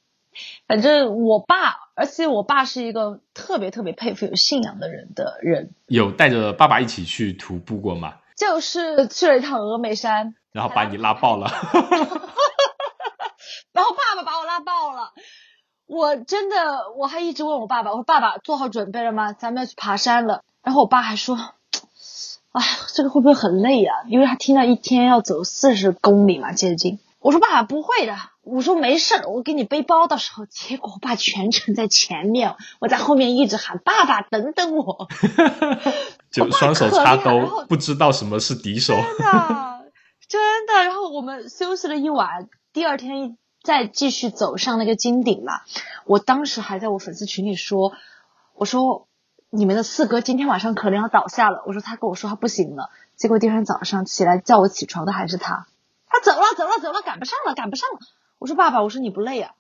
[0.67, 5.77] 反正我爸，而且我爸是一个特别特别佩服有信仰的人的人。
[5.87, 8.17] 有带着爸爸一起去徒步过吗？
[8.37, 11.47] 就是去了一趟峨眉山，然后把你拉爆了。
[13.73, 15.13] 然后爸爸把我拉爆了，
[15.87, 19.33] 我真的我还一直问我爸爸，我说爸爸做好准备了吗？
[19.33, 20.43] 咱们要去爬山了。
[20.65, 21.39] 然后我爸还说。
[22.55, 22.63] 哎，
[22.95, 23.97] 这个会不会很累啊？
[24.07, 27.01] 因为他听到一天要走四十公里嘛，接近。
[27.19, 35.09] 我说爸爸不会的，我说没事，我给你背包到时候，结果我爸全程在前面，我在后面一直喊爸爸等等我，
[36.31, 38.95] 就双手插兜，不知道什么是敌手。
[38.95, 39.85] 真的，
[40.29, 40.75] 真的。
[40.85, 45.63] 然后我们休息了一晚，第二天再继续走上那个金顶嘛。
[46.07, 47.95] 我当时还在我粉丝群里说，
[48.55, 49.09] 我说。
[49.57, 51.63] 你们的四哥今天晚上可能要倒下了。
[51.65, 55.69] 我说他跟我说他不行了，结果第二天早上起来叫我起床的还是他。
[56.09, 58.01] 他走了，走了，走了，赶不上了，赶不上了。
[58.41, 59.53] 我说爸爸，我说你不累啊？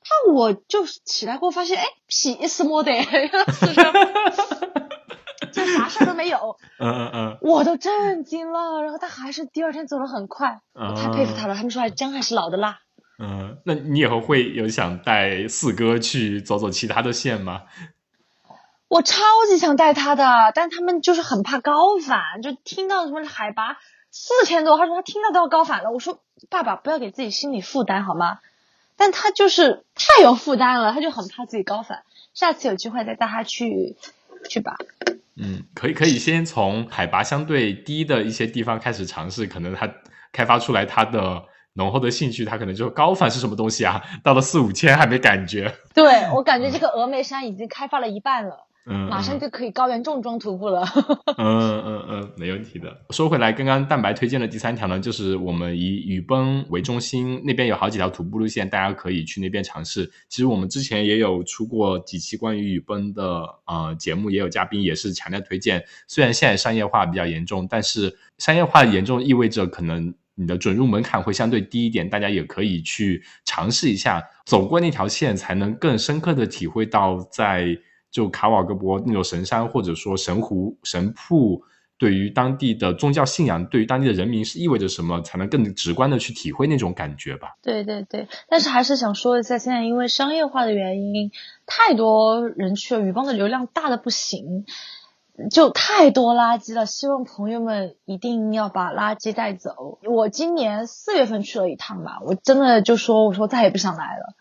[0.00, 3.04] 他我就起来过后发现，哎，屁事没得，
[5.52, 6.56] 就啥事都没有。
[6.78, 7.38] 嗯嗯嗯。
[7.42, 11.54] 我都震惊了，然后他还是第二天走得很快，我太佩服他了。
[11.54, 12.78] 他们说还姜还是老的辣。
[13.18, 17.64] 嗯，那你以后会有想带四哥去走走其他的线吗？
[18.94, 23.78] 我超级想带他的，但他们就是很怕高反，就听到什么海拔
[24.12, 25.90] 四千多，他说他听到都要高反了。
[25.90, 28.38] 我说爸爸不要给自己心理负担好吗？
[28.96, 32.04] 但他就是太有负担了，他就很怕自己高反。
[32.34, 33.96] 下次有机会再带他去
[34.48, 34.76] 去吧。
[35.34, 39.92] 嗯，可以可以先从海拔相对低的一些地方开始尝试，可能他
[40.30, 44.00] 开发出来他的浓厚的兴趣，他可能就高反是什么东西啊？
[44.22, 45.74] 到了四五千还没感觉。
[45.94, 48.68] 对我感觉这个峨眉山已经开发了一半了。
[48.86, 50.84] 嗯，马上就可以高原重装徒步了。
[51.38, 52.94] 嗯嗯嗯， 没问题的。
[53.10, 60.10] 说回来，刚刚蛋白推荐的第三条呢，就是我们以雨崩为中心，那边有好几条徒步路线，大家可以去那边尝试。
[60.28, 65.82] 其实我们之前也有出过几期关于雨崩的呃节目，也有嘉宾也是强烈推荐。
[66.06, 77.78] 虽然现在商业化比较严重，但是商业化严重意味着可能你的准入门槛会相对低一点，大家也可以去尝试一下，走过那条线，才能更深刻的体会到在。
[78.14, 81.64] 就卡瓦格博那种神山，或者说神湖、神瀑，
[81.98, 87.56] 对于当地的宗教信仰，对于当地的人民是意味着什么，才能更直观的去体会那种感觉吧？
[87.60, 91.32] 对对对，但是还是想说一下，现在因为商业化的原因，
[91.66, 94.64] 太多人去了，雨崩的流量大的不行，
[95.50, 96.86] 就太多垃圾了。
[96.86, 99.98] 希望朋友们一定要把垃圾带走。
[100.04, 104.36] 我今年四月份去了一趟吧，我真的就说，我说再也不想来了。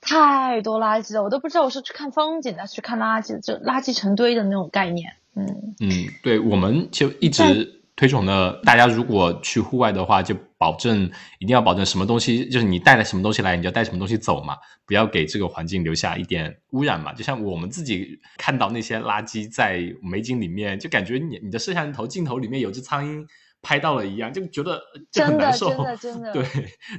[0.00, 5.12] 太多垃圾了，我都不知道我是去看风景的，去看垃圾，就垃圾成堆的那种概念。
[5.36, 5.46] 嗯
[5.80, 5.90] 嗯，
[6.22, 17.12] 对，我们就一直推崇的，大家如果去户外的话，就保证一定要保证什么东西，就是你带了什么东西来，你就带什么东西走嘛，不要给这个环境留下一点污染嘛。
[17.12, 23.24] 就像我们自己看到那些垃圾在美景里面，就感觉你你的摄像头镜头里面有只苍蝇
[23.62, 25.68] 拍到了一样，就觉得真的很难受。
[25.68, 26.32] 真的真的。
[26.32, 26.44] 对，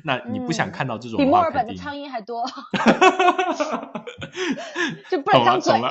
[0.04, 1.52] 那你不想看到这种比墨尔。
[1.52, 2.46] 本的苍蝇还多，
[5.10, 5.74] 就不能张嘴。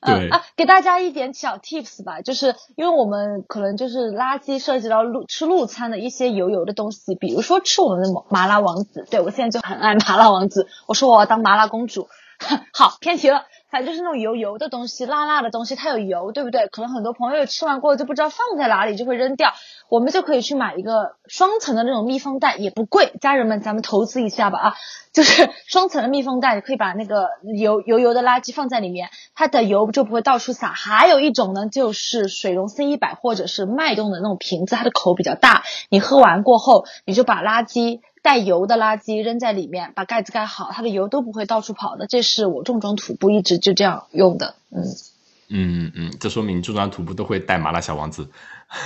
[0.00, 12.08] 对嗯啊，给大家一点小 tips 吧，就是因为我们可能就是垃圾涉及到路吃路餐的一些油油的东西，比如说吃我们的麻辣王子，对我现在就很爱麻辣王子，我说我要当麻辣公主，
[12.72, 13.44] 好偏题了。
[13.70, 16.66] 反正就是那种油油的东西、辣辣的东西，它有油，对不对？
[16.68, 19.52] 可能很多朋友吃完过后就不知道放在哪里，就会扔掉。
[19.88, 23.12] 我们就可以去买一个双层的那种密封袋，也不贵。
[23.20, 24.74] 家人们，咱们投资一下吧啊！
[25.12, 30.72] 就是 双层的密封袋，你可以把那个油油油的垃圾放在里面，它的油就不会到处洒。
[30.72, 38.00] 还有一种呢，就是水溶 C 一百或者是脉动的那种瓶子，它的口比较大，你喝完过后，你就把垃圾。
[38.26, 42.08] 带油的垃圾扔在里面，把盖子盖好，它的油都不会到处跑的。
[42.08, 44.82] 这是我重装徒步一直就这样用的，嗯。
[45.48, 48.30] 嗯嗯，这说明重装徒步都会带麻辣小王子，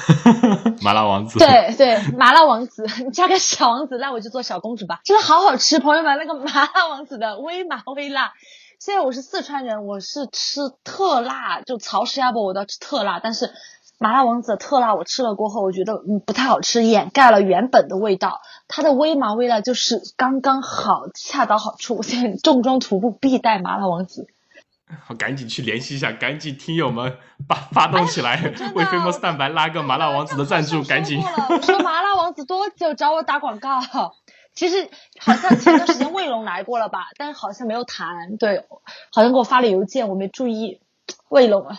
[0.85, 1.39] 麻辣王子。
[1.39, 5.01] 对对，麻辣王子，你加个小王子，那我就做小公主吧。
[5.03, 8.35] 真的好好吃，朋友们，那个麻辣王子的微麻微辣。
[8.79, 13.51] 虽然我是四川人，我是吃特辣，就曹氏鸭脖我都要吃特辣，但是
[14.03, 18.41] 麻辣王子的特辣我吃了过后，我觉得嗯不太好吃，掩盖了原本的味道。
[18.67, 21.99] 它的微麻微辣就是刚刚好，恰到好处。
[21.99, 24.27] 我现在重装徒步必带麻辣王子。
[25.07, 31.21] 好，赶紧去联系一下，赶紧听友们发 发动起来，哎为 Famous 蛋白拉个麻辣王子的赞助，赶紧。
[31.63, 33.81] 说麻辣王子多久找我打广告？
[34.55, 34.89] 其实
[35.21, 38.39] 好像前段时间卫龙来过了吧，但是好像没有谈。
[38.39, 38.65] 对，
[39.13, 40.81] 好像给我发了邮件，我没注意。
[41.29, 41.79] 卫龙啊，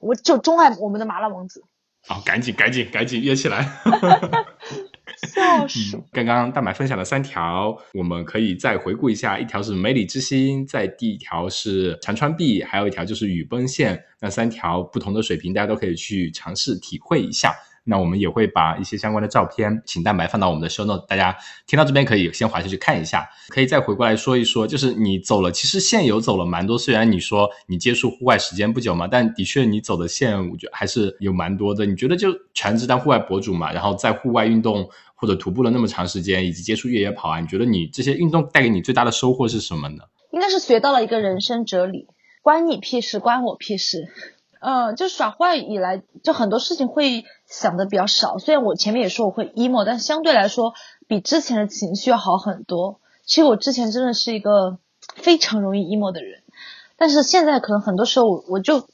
[0.00, 1.62] 我就钟爱我们的麻辣王子。
[2.06, 3.70] 好，赶紧赶紧赶紧约起来。
[5.34, 5.96] 笑死！
[5.96, 14.02] 嗯，刚刚大白分享了三条，我们可以再回顾一下：一条是梅里之星，在第一条是长川壁，还有一条就是雨崩线。
[14.20, 17.52] 那三条不同的水平，大家都可以去尝试体会一下。
[17.84, 26.78] 那我们也会把一些相关的照片，请蛋白放到我们的 show note，大家听到这边可以先滑下去看一下，可以再回过来说一说，就是你走了，其实线有走了蛮多。
[26.78, 31.86] 虽然你说你接触户外时间不久嘛，但的确你走的线，我觉得还是有蛮多的。
[31.86, 40.04] 你觉得就全职当户外博主嘛，然后在户外运动或者徒步了那么长时间，以及接触越野跑啊，你觉得你这些运动带给你最大的收获是什么呢？
[40.30, 42.06] 应该是学到了一个人生哲理：
[42.42, 44.06] 关你屁事，关我屁事。
[44.62, 48.38] 嗯，就耍坏以来，就很多事情会想的比较少。
[48.38, 50.72] 虽然我前面也说我会 emo，但相对来说
[51.08, 53.00] 比之前的情绪要好很多。
[53.26, 54.78] 其实我之前真的是一个
[55.16, 56.42] 非常容易 emo 的人，
[56.96, 58.88] 但是现在可能很多时候我就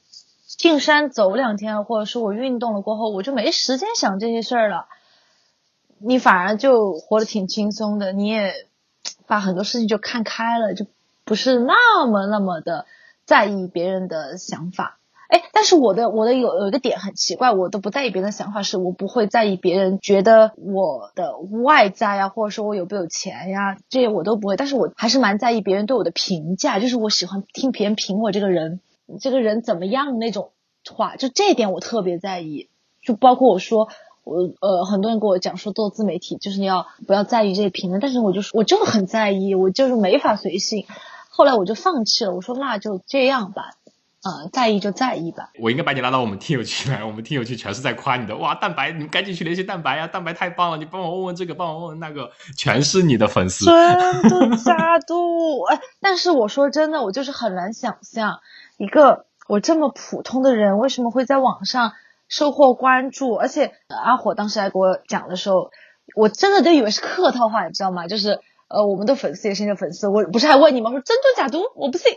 [0.46, 4.86] 进山走两天，或者说我运动了过后，我就没时间想这些事儿了。
[5.98, 8.52] 你反而就活得挺轻松的，你也
[9.26, 10.86] 把很多事情就看开了，就
[11.24, 12.86] 不是那么那么的
[13.24, 14.98] 在意别人的想法。
[15.29, 24.57] 哎，但是我的我的有有一个点很奇怪，我都不在意别人的想法，是我不会在意别人觉得我的外在呀，或者说我有没有钱呀，这些我都不会。
[24.57, 28.81] 但是我还是蛮在意别人对我的评价，就是我喜欢听别人评我这个人，
[29.20, 30.51] 这个人怎么样那种
[30.95, 32.68] 话，就这一点我特别在意。
[33.03, 33.89] 就包括我说
[34.24, 40.87] 我呃，很多人跟我讲说做自媒体就是你要不要在意这些评论，但是我就是我就很在意，我就是没法随性。
[41.29, 43.74] 后来我就放弃了，我说那就这样吧。
[44.27, 45.51] 呃，在意就在意吧。
[45.61, 48.35] 我应该把你拉到我们听友群来，我们听友群全是在夸你的。
[48.37, 50.09] 哇，蛋白，你们赶紧去联系蛋白呀！
[50.09, 53.66] 蛋白太棒了，你帮我问问这个，帮我问问那个，全是你的粉丝。
[53.66, 55.14] 真的假的？
[55.70, 58.41] 哎，但是我说真的，我就是很难想象
[58.79, 61.93] 一个我这么普通的人，为什么会在网上
[62.29, 63.35] 收获关注？
[63.35, 65.70] 而且阿火当时还给我讲的时候，
[66.16, 68.09] 我真的都以为是客套话，你知道吗？
[68.09, 68.41] 就是。
[68.68, 70.91] 呃，我们的粉丝也是你的粉丝，我不是还问你吗？
[70.91, 72.12] 我说真读假读，我不信。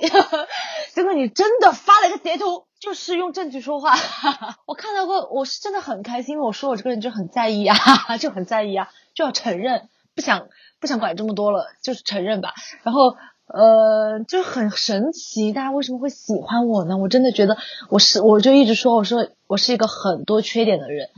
[0.93, 3.93] 结果你真的发了一个截图，就是用证据说话。
[4.65, 7.75] 我看到过，我是真的很开心，我说我这个人就很在意啊，
[8.19, 10.47] 就很在意啊，就要承认，不想
[10.79, 12.53] 不想管这么多了，就是承认吧。
[12.83, 13.15] 然后
[13.47, 16.97] 呃，就很神奇，大家为什么会喜欢我呢？
[16.97, 17.57] 我真的觉得
[17.89, 21.09] 我是，我就一直说，我说我是一个很多缺点的人，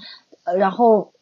[0.44, 1.14] 呃，然后。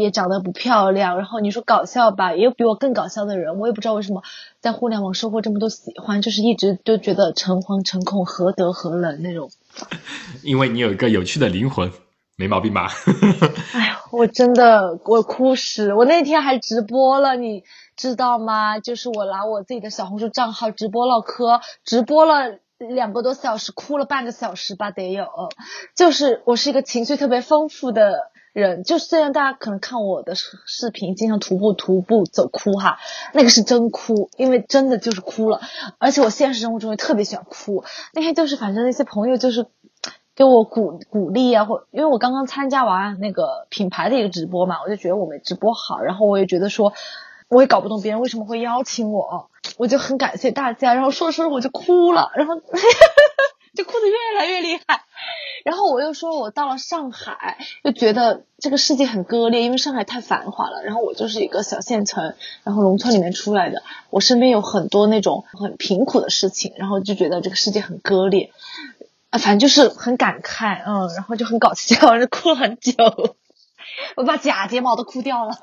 [0.00, 4.22] 也长得不漂亮，然后你说搞笑吧，也有比我更搞笑的人，我也不知道为什么
[4.60, 9.50] 在互联网收获这么多喜欢，就是一直都觉得诚惶诚恐，何德何能那种。
[10.44, 11.90] 因为你有一个有趣的灵魂，
[12.36, 12.90] 没毛病吧？
[13.74, 17.64] 哎呀，我真的我哭死，我那天还直播了，你
[17.96, 18.78] 知道吗？
[18.78, 25.26] 就是我拿我自己的小红书账号直播唠嗑，直播了两个多小时，哭了半个小时吧，得有。
[25.96, 28.30] 就是我是一个情绪特别丰富的。
[28.52, 32.98] 人就虽然大家可能看我的视频，经常徒步徒步走哭哈，
[33.32, 35.60] 那个是真哭，因为真的就是哭了。
[35.98, 37.84] 而且我现实生活中也特别喜欢哭。
[38.12, 39.66] 那天就是反正那些朋友就是
[40.34, 46.92] 给我鼓鼓励啊，或因为我刚刚参加完那个品牌的一个直播嘛，我就觉得我们直播好，然后我也觉得说，
[47.48, 49.48] 我也搞不懂别人为什么会邀请我，
[49.78, 52.56] 我就很感谢大家，然后说着说着我就哭了，然后
[53.74, 55.02] 就哭得越来越厉害。
[55.64, 60.82] 然后我又说，我到了上海，又觉得这个世界很割裂，因为上海太繁华了。
[60.82, 68.50] 然后我就是一个小县城，然后农村里面出来的，我身边有很多那种很贫苦的事情，然后就觉得这个世界很割裂，
[69.30, 72.94] 啊，反正就是很感慨，嗯，然后就很搞笑，就 哭了很久，
[74.16, 75.52] 我把假睫毛都哭掉了。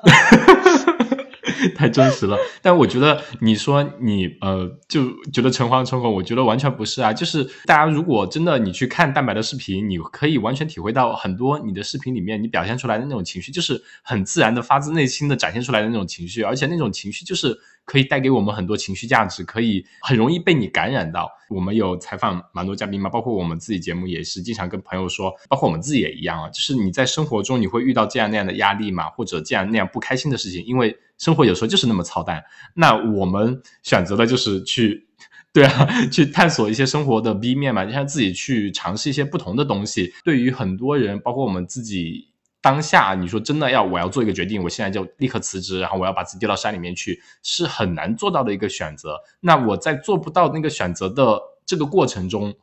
[1.76, 7.12] 太真实了，但我觉得你说你呃就觉得诚惶诚恐，我觉得完全不是啊。
[7.12, 17.58] 就是大家如果真的你去看蛋白的视频，你可以完全体会到很多你的视频里面你表现出来的那种情绪，就是很自然的发自内心的展现出来的那种情绪，而且那种情绪就是
[17.90, 21.28] 可以带给我们很多情绪价值，可以很容易被你感染到。
[21.48, 30.96] 我们有采访蛮多嘉宾嘛，包括我们自己节目也是经常跟朋友说，包括我们自己也一样啊，就是你在生活中你会遇到这样那样的压力嘛，或者这样那样不开心的事情，因为。
[31.18, 32.42] 生活有时候就是那么操蛋，
[32.74, 35.06] 那我们选择的就是去，
[35.52, 40.14] 对啊， 去探索一些生活的 B 面嘛，就像自己去尝试一些不同的东西。
[40.24, 42.26] 对于很多人，包括我们自己，
[42.60, 49.20] 当下你说真的要我要做一个决定，我现在就立刻辞职，然后我要把自己丢到山里面去，是很难做到的一个选择。
[49.40, 52.54] 那我在做不到那个选择的这个过程中，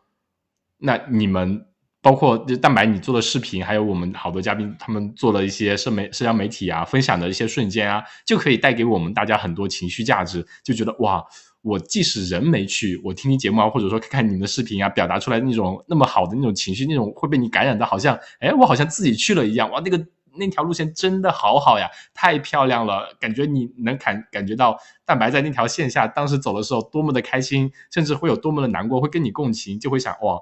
[0.78, 1.66] 那你们。
[2.00, 10.46] 包括蛋白你做的视频，还有我们好多嘉宾他们做了一些社媒社交媒体啊，分享的一些瞬间啊，就可以带给我们大家很多情绪价值。
[10.64, 11.26] 就觉得哇，
[11.68, 19.70] 我即使人没去，我听听节目啊，或者说看看你们的视频啊，表达出来那种那么好的那种情绪，那种会被你感染的，好像哎，我好像自己去了一样。
[19.70, 20.08] 哇，那个
[20.38, 30.40] 那条路线真的好好呀，太漂亮了，感觉你能感感觉到蛋白在那条线下当时走的时候多么的开心，甚至会有多么的难过，会跟你共情，就会想哇。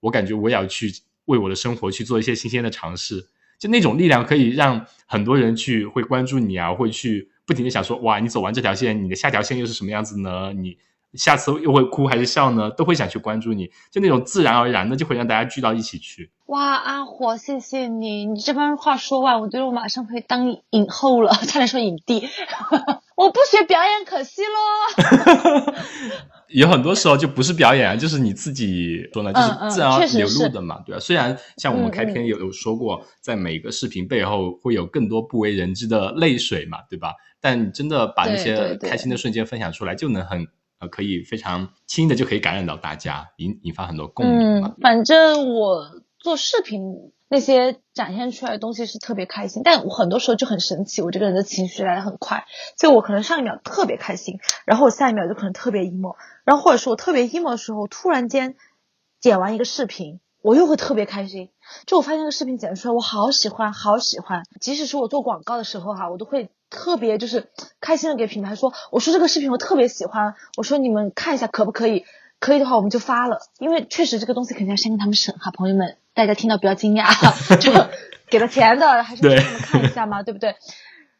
[0.00, 0.92] 我感觉我也要去
[1.26, 3.26] 为我的生活去做一些新鲜的尝试，
[3.58, 10.52] 就那种力量可以让很多人去会关注你啊，会去不停的想说，哇，你走完这条线，你的下条线又是什么样子呢？
[10.52, 10.76] 你
[11.14, 12.70] 下次又会哭还是笑呢？
[12.70, 16.30] 都会想去关注你，就那种自然而然的就会让大家聚到一起去。
[16.46, 22.28] 哇，阿火，谢谢你，你这番话说完，我觉得我马上可以当影后了，差点说影帝，
[23.16, 25.74] 我不学表演可惜喽。
[26.54, 31.00] 有很多时候就不是表演，就是你自己说呢，就是自然流露的嘛，对吧？
[31.00, 37.12] 虽然像我们开篇有有说过，在每个视频背后会有更多不为人知的泪水嘛，对吧？
[37.40, 40.46] 但真的把那些开心的瞬间分享出来，就能很
[40.78, 44.74] 呃，可以非常轻易的就可以感染到大家，引引发很多共鸣嘛。
[44.80, 46.80] 反正我做视频。
[47.34, 52.44] 那些展现出来的东西是特别开心，但我很多时候就很神奇，我这个人的情绪来的很快，
[52.78, 56.14] 就我可能上一秒特别开心，然后我下一秒就可能特别 emo，
[56.44, 58.54] 然后或者说我特别 emo 的时候，突然间
[59.20, 61.50] 剪完一个视频，我又会特别开心，
[61.86, 67.48] 就我发现那个视频剪出来，我好喜欢，好喜欢，即使是我做广告的时候哈，我都会特别就是
[67.80, 72.04] 开心的给品牌说，我说这个视频我特别喜欢，我说你们看一下可不可以，
[72.40, 75.96] 可以的话我们就发了，因为确实这个东西肯定要先跟他们审哈，朋友们。
[76.14, 77.08] 大家听到不要惊讶，
[77.58, 77.72] 就
[78.30, 80.54] 给了钱的还是给他们看一下嘛，对不对？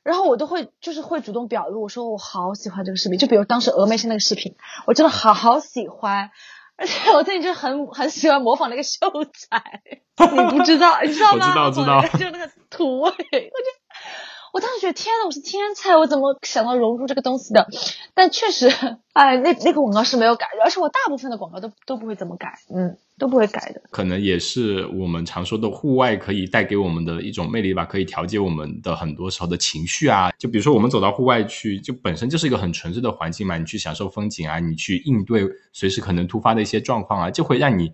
[0.04, 4.54] 然后我都会就是会主动表露，我说我好喜欢这个视频，就比如当时峨眉山那个视频，
[4.86, 6.30] 我真的好好喜欢，
[6.76, 9.00] 而且我最近就很 很喜欢模仿那个秀
[9.32, 9.82] 才，
[10.30, 11.48] 你不知道，你知道吗？
[11.50, 13.84] 知道知道， 就那个土味，我就。
[14.55, 17.66] 我当时觉得天呐，我是天才，我怎么想到融入这个东西的？
[18.14, 18.68] 但确实，
[19.12, 23.82] 哎，那那个广告是没有改，而且我大部分的广告都都不会怎么改，嗯，都不会改的。
[23.90, 30.30] 可能也是我们常说的户外可以带给我们的一种魅力吧，可以调节我们的很多时候的情绪啊。
[30.38, 37.92] 就比如说我们走到户外去，就本身就是一个很纯粹的环境嘛，你去享受风景啊，你去应对随时可能突发的一些状况啊，就会让你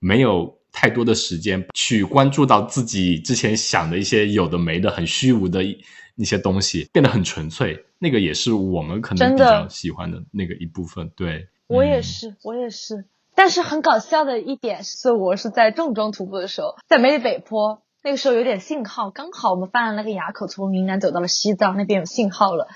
[0.00, 0.58] 没有。
[0.72, 7.84] 太多的时间去关注到自己之前想的一些有的没的很虚无的一些东西，变得很纯粹。
[7.98, 11.10] 那个也是我们可能比较喜欢的那个一部分。
[11.16, 13.04] 对，我也是，我也是。
[13.34, 22.68] 但是很搞笑的一点是，我是在重装徒步的时候，在梅里北坡，那个时候有点信号，刚好我们翻了那个垭口，从云南走到了西藏，那边有信号了。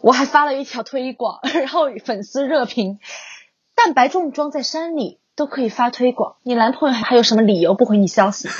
[0.00, 2.98] 我还发了一条推广， 然后粉丝热评：
[3.74, 5.20] 蛋白重装在山里。
[5.36, 8.48] 都可以发推广，你男朋友还有什么理由不回你消息？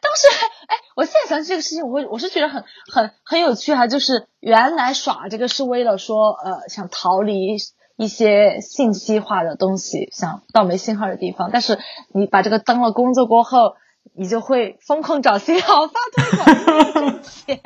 [0.00, 0.28] 当时，
[0.68, 7.56] 哎，我现在想起这个事情，我我是觉得很很很有趣哈，就是原来耍这个是为了说，呃，想逃离
[7.96, 11.78] 一些信息化的东西，想到没信号的地方，但是
[12.12, 13.76] 你把这个当了工作过后，
[14.14, 17.60] 你就会疯狂找信号发推广挣钱，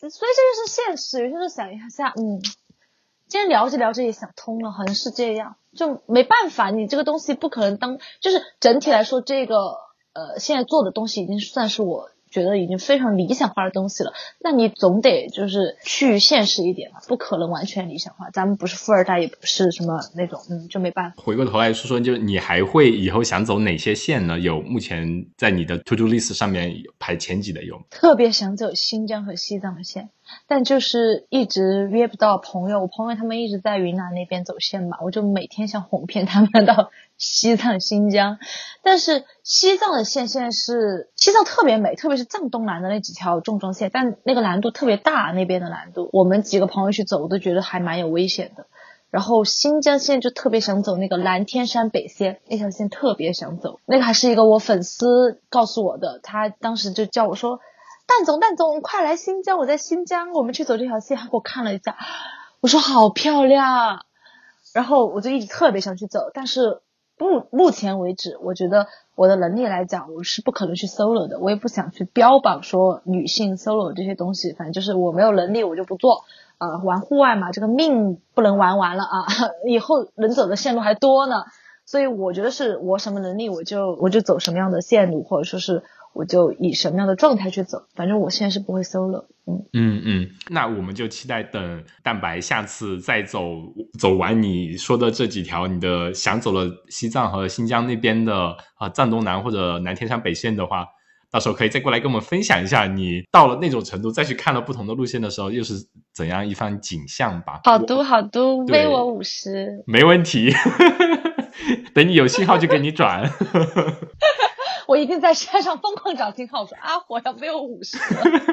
[0.00, 1.20] 所以这就是现实。
[1.22, 2.40] 有些时候想一下，嗯。
[3.30, 9.56] 今天聊着聊着也想通了，好像是这样，就没办法，你这个东西不可能当，就是整体来说，这个
[10.12, 12.10] 呃现在做的东西已经算是我。
[12.30, 18.30] 觉得已经非常理想化的东西了，那你总得就是去现实一点嘛，不可能完全理想化。
[18.30, 21.20] 咱们不是富二代，也不是什么那种，嗯，就没办法。
[21.20, 24.38] 回过头来说说，就是你还会以后想走哪些线呢？
[24.38, 27.82] 有目前在你的 to do list 上面排前几的有？
[27.90, 30.10] 特别想走新疆和西藏的线。
[30.46, 38.38] 但就是一直约不到朋友，我朋友他们一直在云南那边走线嘛，我就每天想哄骗他们到西藏、新疆。
[38.82, 48.66] 但是西藏的线现在是西藏特别美，特别是藏东南的那几条重装线，但那个难度特别大，那边的难度，我们几个朋友去走，我都觉得还蛮有危险的。
[49.10, 57.60] 然后新疆线就特别想走那个蓝天山北线那条线，特别想走，那个还是一个我粉丝告诉我的，他当时就叫我说。
[58.10, 59.56] 蛋总，蛋总，快来新疆！
[59.56, 61.16] 我在新疆，我们去走这条线。
[61.16, 61.96] 他给我看了一下，
[62.60, 64.04] 我说好漂亮。
[64.74, 66.80] 然后我就一直特别想去走，但是
[67.16, 71.38] 目目前为止，我觉得我的能力来讲，我是不可能去 solo 的。
[71.38, 76.24] 我也不想去标榜说女性 solo 这些东西，反正就是我没有能力，我就不做。
[76.58, 79.26] 啊，玩户外嘛，这个命不能玩完了啊，
[79.68, 81.44] 以后能走的线路还多呢。
[81.86, 85.84] 所以我觉得是我什么能力，我就我就走什么样的线路，或者说是。
[86.12, 89.26] 我就以什么样的状态去走，反正我现在是不会 solo。
[89.46, 93.54] 嗯嗯嗯，那我们就期待等蛋白下次再走
[93.98, 100.86] 走完你说的这几条，你的想走了西藏和新疆那边的啊藏东南或者南天山北线的话，
[101.32, 105.74] 到时候可以再过来跟我们分享一下，你到了那种程度再去看了不同的路线的时候，又是
[106.14, 107.60] 怎样一番景象吧。
[107.64, 110.52] 好嘟好嘟，微我五十，没问题。
[111.92, 113.28] 等你有信号就给你转。
[114.90, 117.96] 我一定在山上疯狂找信号，说啊，我要 v 我五十。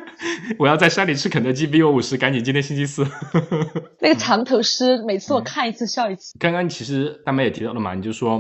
[0.60, 2.44] 我要在山里吃肯德基，逼我五十，赶紧！
[2.44, 3.04] 今天星期四。
[4.00, 6.38] 那个长头诗，每次我看一次笑一次。
[6.38, 8.40] 刚刚其实大妹也提到了嘛，你就说，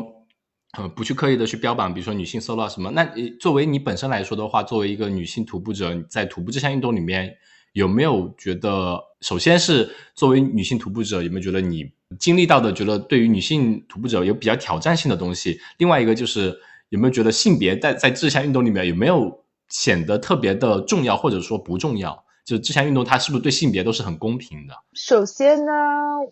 [0.77, 2.91] 呃，不去刻意的去标榜，比如说女性 solo 什么。
[2.91, 3.03] 那
[3.39, 7.33] 作为你本身来说的话，作为一个女性徒步者，在徒步这项运动里面，
[7.73, 15.59] 有没有觉得，首先是作为女性徒步者，有没有觉得你经历到的，觉得对于女性徒步者有比较挑战性的东西？
[15.79, 16.59] 另外一个就是。
[16.89, 22.23] 有没有觉得性别在在这项运动里面有没有显得特别的重要，或者说不重要？
[22.45, 24.73] 就这项运动它是不是对性别都是很公平的？
[24.93, 25.71] 首先呢，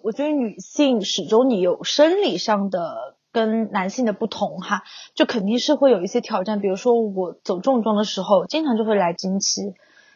[0.01, 4.83] 我觉得女性始终你有生理上的跟男性的不同哈，
[5.13, 6.61] 就肯定是会有一些挑战。
[6.61, 9.73] 比如说我走重装的时候，经常就会来经期，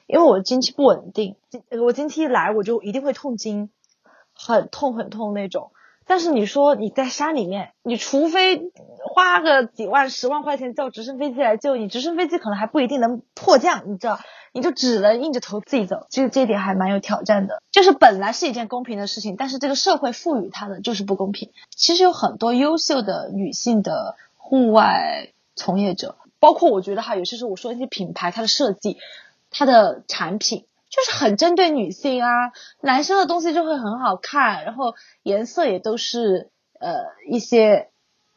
[0.08, 1.36] 因为我经期不稳定，
[1.86, 3.70] 我经期一来我就一定会痛经，
[4.34, 5.72] 很痛很痛那种。
[6.10, 14.20] 但是你说你在山里面，你除非花个几万、十万块钱叫直升飞机来救你，直升飞机可能还不一定能迫降，你知道，
[14.52, 17.62] 你就只能硬着头自己走，其实这一点还蛮有挑战的。
[17.72, 21.52] 就是本来是一件公平的事情，但是这个社会赋予它的就是不公平。
[21.70, 28.98] 其实有很多优秀的女性的户外从业者，包括我觉得哈，有些时候我说一些品牌，它的设计，
[29.52, 30.66] 它的产品。
[30.90, 37.90] 就是很针对女性啊，男生的东西就会很好看，然后颜色也都是呃一些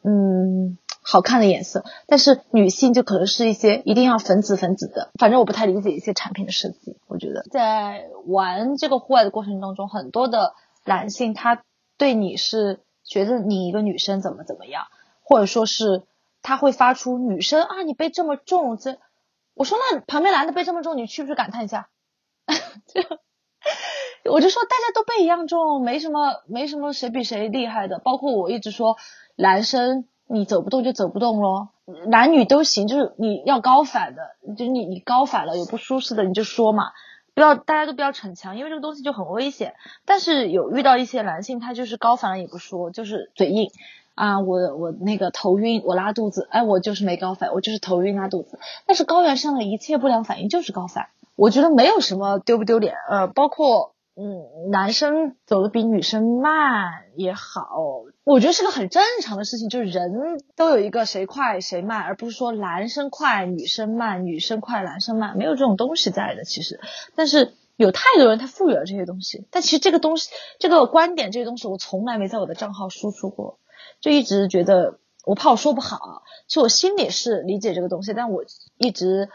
[0.03, 6.97] 嗯好看的颜色，但是女性就可能是一些一定要粉紫粉紫的，反正我不太理解一些产品的设计。
[7.07, 10.53] 我觉得在玩这个户外的过程当中，很多的
[10.85, 11.63] 男性他
[11.97, 14.85] 对你是觉得你一个女生怎么怎么样，
[15.23, 16.03] 或者说是
[16.41, 18.97] 他会发出女生啊你背这么重，这
[19.55, 21.89] 我说那旁边男的背这么重，你去不去感叹一下？
[22.87, 27.99] 就我就说大家都背一样重，没什么没什么谁比谁厉害的。
[27.99, 28.97] 包括我一直说，
[29.35, 31.69] 男生你走不动就走不动咯，
[32.07, 34.21] 男女都行，就是你要高反的，
[34.55, 36.91] 就是你你高反了有不舒适的你就说嘛，
[37.33, 39.73] 不要大家都不要逞强，因为这个东西就很危险。
[40.05, 43.71] 但是有遇到一些男性，他就是高反了也不说，就是嘴硬
[44.15, 48.57] 啊，我我那个头晕，我拉肚子，哎，我就是没高反，我就是头晕拉肚子。
[48.85, 51.09] 但是高原上的一切不良反应就是高反。
[51.35, 60.11] 我觉得没有什么丢不丢脸，呃，包括嗯，男生走的比女生慢也好，我觉得是个很正常的事情，就是人
[60.55, 66.79] 都有一个谁快谁慢，而不是说男生快女生慢，女生快男生慢，没有这种东西在的，其实。
[67.15, 70.29] 但是有太多人他赋予了这些东西，但其实这个东西，
[70.59, 73.57] 这个观点，这些东西，我从来没在我的账号输出过，
[73.99, 78.43] 就一直觉得我怕我说不好，其实我心里是理解这个东西，但我
[78.77, 79.29] 一直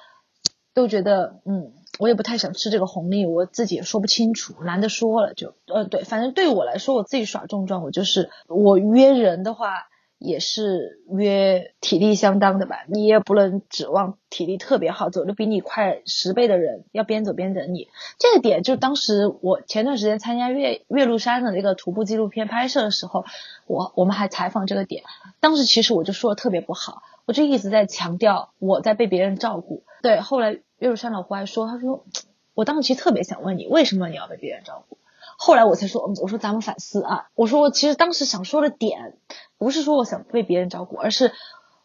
[0.72, 1.72] 都觉得，嗯。
[1.98, 9.88] 我也不太想吃这个红利，我自己也说不清楚，懒得说了就，呃，对，反正对我来说，我自己耍重装，我就是我约人的话，
[10.18, 17.88] 也是约体力相当的吧，你也不能指望体力特别好，走的比你快十倍的人要边走边等你。
[18.18, 23.24] 这个点就当时我前段时间参加岳岳麓山的那个徒步纪录片拍摄的时候，
[23.66, 25.04] 我我们还采访这个点，
[25.38, 29.84] 当时其实我就说的特别不好，我就一直在强调我在被别人照顾。
[30.00, 32.06] 对，后来岳麓山老胡还说，他说
[32.54, 34.96] 我当时其实特别想问你，为什么你要被别人照顾？
[35.36, 39.18] 后来我才说，我说咱们反思啊，我说我其实当时想说的点，
[39.58, 41.32] 不是说我想被别人照顾，而是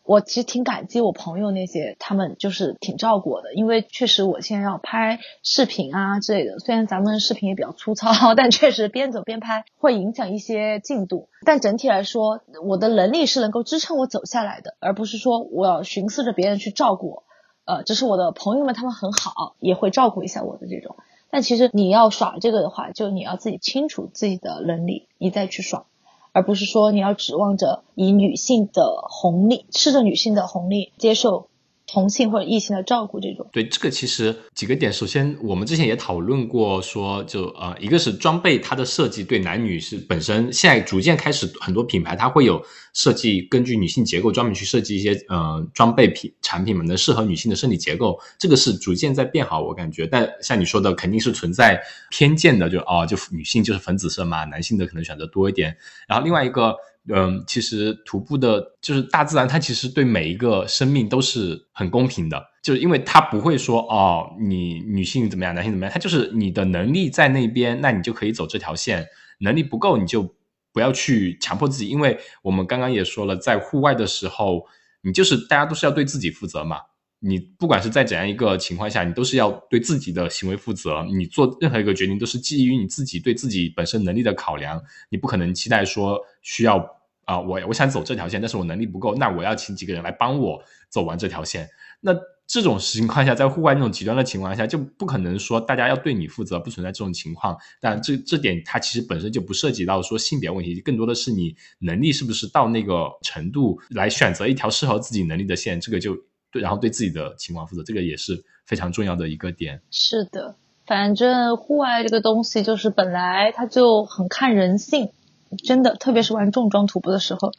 [0.05, 17.23] 我其实挺感激我朋友那些，他们就是挺照顾我的，因为确实我现在要拍视频啊之类的，虽然咱们视频也比较粗糙， 但确实边走边拍会影响一些进度，但整体来说，我的能力是能够支撑我走下来的，而不是说我要寻思着别人去照顾我，
[17.65, 20.97] 呃，只是我的朋友们他们很好，也会照顾一下我的这种。
[21.29, 25.85] 但其实你要耍这个的话，就你要自己清楚自己的能力，你再去耍，
[26.33, 31.47] 而不是说你要指望着以女性的红利，吃着女性的红利接受。
[31.93, 34.91] 同性或者异性的照顾，这种对这个其实几个点。
[34.91, 42.59] 首先，我们之前也讨论过，说就呃，一个是装备它的设计对男女是本身，现在逐渐开始很多品牌它会有
[42.95, 50.07] 设计，根据女性结构专门去设计一些呃装备品产品嘛，能适合女性的身体结构，这个是逐渐在变好，我感觉。
[50.07, 51.79] 但像你说的，肯定是存在
[52.09, 55.77] 偏见的，就哦，就女性就是粉紫色嘛，男性的可能选择多一点。
[56.07, 56.75] 然后另外一个。
[57.13, 69.03] 嗯，其实徒步的，就是大自然，它其实对每一个生命都是很公平的，就是因为它不会说哦，你女性怎么样，男性怎么样，它就是你的能力在那边，那你就可以走这条线；
[69.39, 70.23] 能力不够，你就
[70.71, 74.65] 不要去强迫自己，因为我们刚刚也说了，在户外的时候，
[75.01, 76.77] 你就是大家都是要对自己负责嘛。
[77.25, 81.05] 你不管是在怎样一个情况下，你都是要对自己的行为负责。
[81.05, 84.81] 你做任何一个决定都是基于你自己对自己本身能力的考量。
[85.09, 86.77] 你不可能期待说需要
[87.25, 91.67] 啊，我我想走这条线，但是我能力不够，那我要请几个人来帮我走完这条线。
[91.99, 92.13] 那
[92.45, 97.57] 这种情况下，在户外那种极端的情况下，就不可能说大家要对你负责，不存在这种情况。
[97.81, 106.15] 但这这点它其实本身就不涉及到说性别问题，更多的是你能力是不是到那个程度来选择一条适合自己能力的线，这个就。
[106.51, 109.81] 对，然后对自己的情况负责，这个也是非常重要的一个点。
[109.89, 115.09] 是的，反正户外这个东西就是本来它就很看人性，
[115.57, 117.51] 真的，特别是玩重装徒步的时候，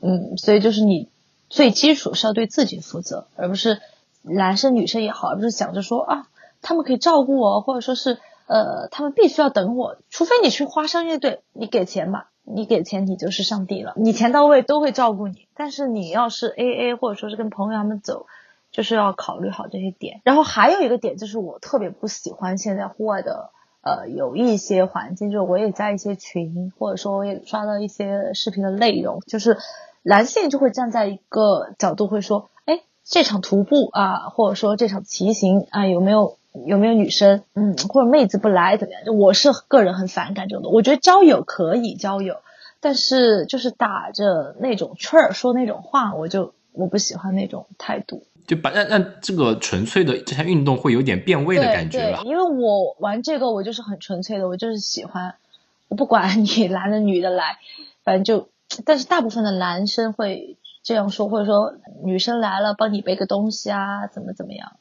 [0.00, 1.08] 嗯，所以就是你
[1.48, 3.80] 最基础是要对自己负责，而不是
[4.22, 6.28] 男生女生也好，而不是想着说啊，
[6.62, 12.30] 他们可以照顾我，或者说是呃，他们必须要等我，除非你去花商乐队，你给钱吧。
[12.48, 13.92] 你给钱，你就是上帝了。
[13.96, 15.48] 你钱到位，都会照顾你。
[15.56, 18.26] 但是你要是 A A，或者说是跟朋友他们走，
[18.70, 20.20] 就是要考虑好这些点。
[20.22, 23.50] 然后还有一个点，就是我特别不喜欢现在户外的，
[23.86, 29.56] 呃，有一些环境，就是我也在一些群，或者说我也刷到一些视频的内容，就是
[30.02, 36.36] 男性就会站在一个角度会说，哎，这场徒步啊，或者说这场骑行啊，有没有？
[36.64, 39.04] 有没有女生，嗯，或者妹子不来怎么样？
[39.04, 40.70] 就我是个人很反感这种的。
[40.70, 42.36] 我觉得交友可以交友，
[42.80, 48.22] 但是就是打着那种趣儿说那种话，我就我不喜欢那种态度。
[48.46, 52.22] 就把让让这个纯粹的这项运动会有点变味的感觉了。
[52.24, 55.34] 因为我玩这个，我就是很纯粹的，我就是喜欢，
[55.88, 57.58] 我不管你 男的女的来，
[58.04, 58.48] 反正就，
[58.84, 61.74] 但是大部分的男生会这样说，或者说
[62.04, 64.76] 女生来了帮你背个东西啊，怎么怎么样。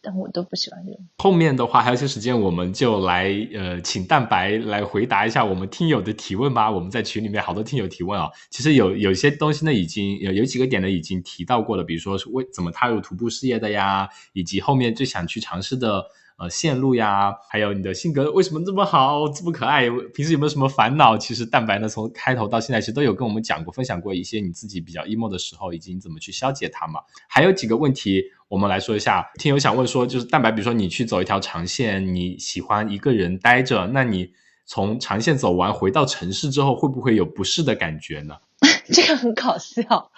[0.00, 1.00] 但我都不喜欢这种。
[1.18, 6.70] 后面的话还有些时间，我们就来呃，请蛋白来回答一下我们听友的提问吧。
[6.70, 16.04] 我们在群里面好多听友提问啊，其实有有些东西呢，已经有有几个点呢已经提到过了，比如说是为怎么踏入徒步事业的呀，以及后面最想去尝试的。
[16.38, 19.88] 呃，线路呀，还有你的性格为什么这么好，这么可爱？
[20.12, 21.16] 平时有没有什么烦恼？
[21.16, 27.00] 其实蛋白呢，从开头到现在其实都有跟我们讲过，分享过一些你自己比较 emo 的时候，以及你怎么去消解它嘛。
[27.28, 29.30] 还有几个问题，我们来说一下。
[29.36, 34.30] 听友想问说，就是蛋白，比如说你去走一条长线，你喜欢一个人待着，那你
[34.66, 38.36] 从长线走完回到城市之后，会不会有不适的感觉呢？
[38.92, 40.12] 这个很搞笑，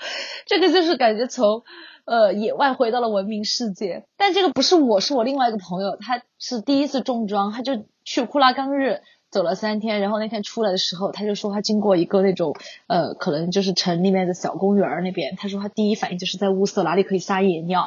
[0.47, 1.63] 这个就是感觉从。
[2.07, 9.01] 呃，野外回到了文明世界，但这个不是我，是我另外一个朋友，他是第一次重装，他就去库拉冈日
[9.35, 12.55] 走了三天，然后那天出来的时候，他就说他经过一个那种
[12.87, 17.85] 呃，可能就是城里面的小公园那边，他说他第一反应就是在物色哪里可以撒野尿，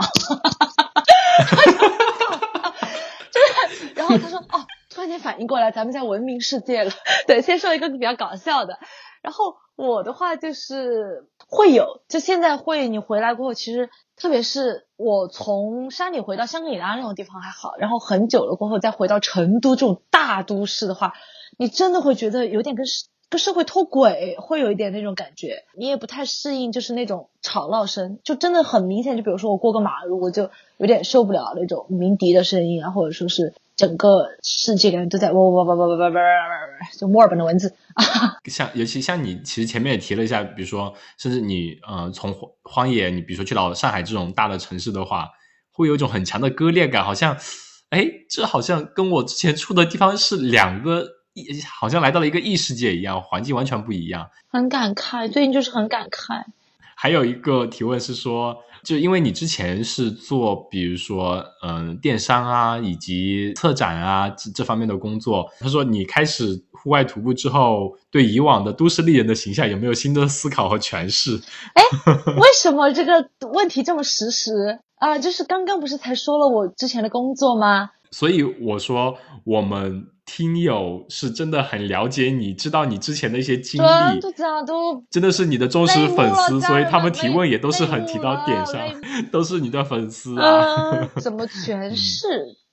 [3.32, 3.40] 就
[3.74, 6.92] 是然后他说哦，突然间反应过来，咱们在文明世界了，
[7.28, 8.78] 对，先说一个比较搞笑的，
[9.22, 13.90] 然后我的话就是会有，就现在会，你回来过后其实。
[14.20, 21.14] 特别是我从山里回到香格里拉那种地方还好，然后很久了过后再回到成都这种大都市的话，
[21.60, 22.84] 你真的会觉得有点跟
[23.30, 25.66] 跟社会脱轨，会有一点那种感觉。
[25.78, 29.18] 你也不太适应，就是那种吵闹声，就真的很明显。
[29.18, 38.04] 就比如说我过个马路，我就有点受不了那种鸣笛的声音啊，或者说是整个世界感觉都在嗡嗡嗡嗡嗡嗡嗡嗡，就墨尔本的文字啊。
[38.50, 45.30] 像尤其像你，其实前面也提了一下，比如说，甚至你呃从荒荒野，你比如说去到上海这种大的城市的话，
[45.72, 47.38] 会有一种很强的割裂感，好像，
[47.92, 51.62] 哎，这好像跟我之前住的地方是两个异。
[51.64, 54.32] 好像来到了一个异世界一样，环境完全不一样。
[54.50, 56.44] 很感慨，最近就是很感慨。
[56.96, 58.58] 还有一个提问是说，
[58.88, 65.46] 就因为你之前是做，比如说，嗯，电商啊，以及策展啊这这方面的工作。
[65.60, 71.38] 他说，你开始户外徒步之后，对以往的都市丽人的形象有没有新的思考和诠释？
[71.74, 71.84] 哎，
[72.40, 75.20] 为什么这个问题这么实时啊？
[75.20, 77.90] 就是刚刚不是才说了我之前的工作吗？
[78.12, 80.08] 所以我说我们。
[80.28, 88.80] 听友是真的很了解你，知道你之前的一些经历，都真的是你的忠实粉丝，所以他们提问也都是很提到点上，
[89.32, 91.08] 都是你的粉丝啊。
[91.16, 92.28] 怎么诠释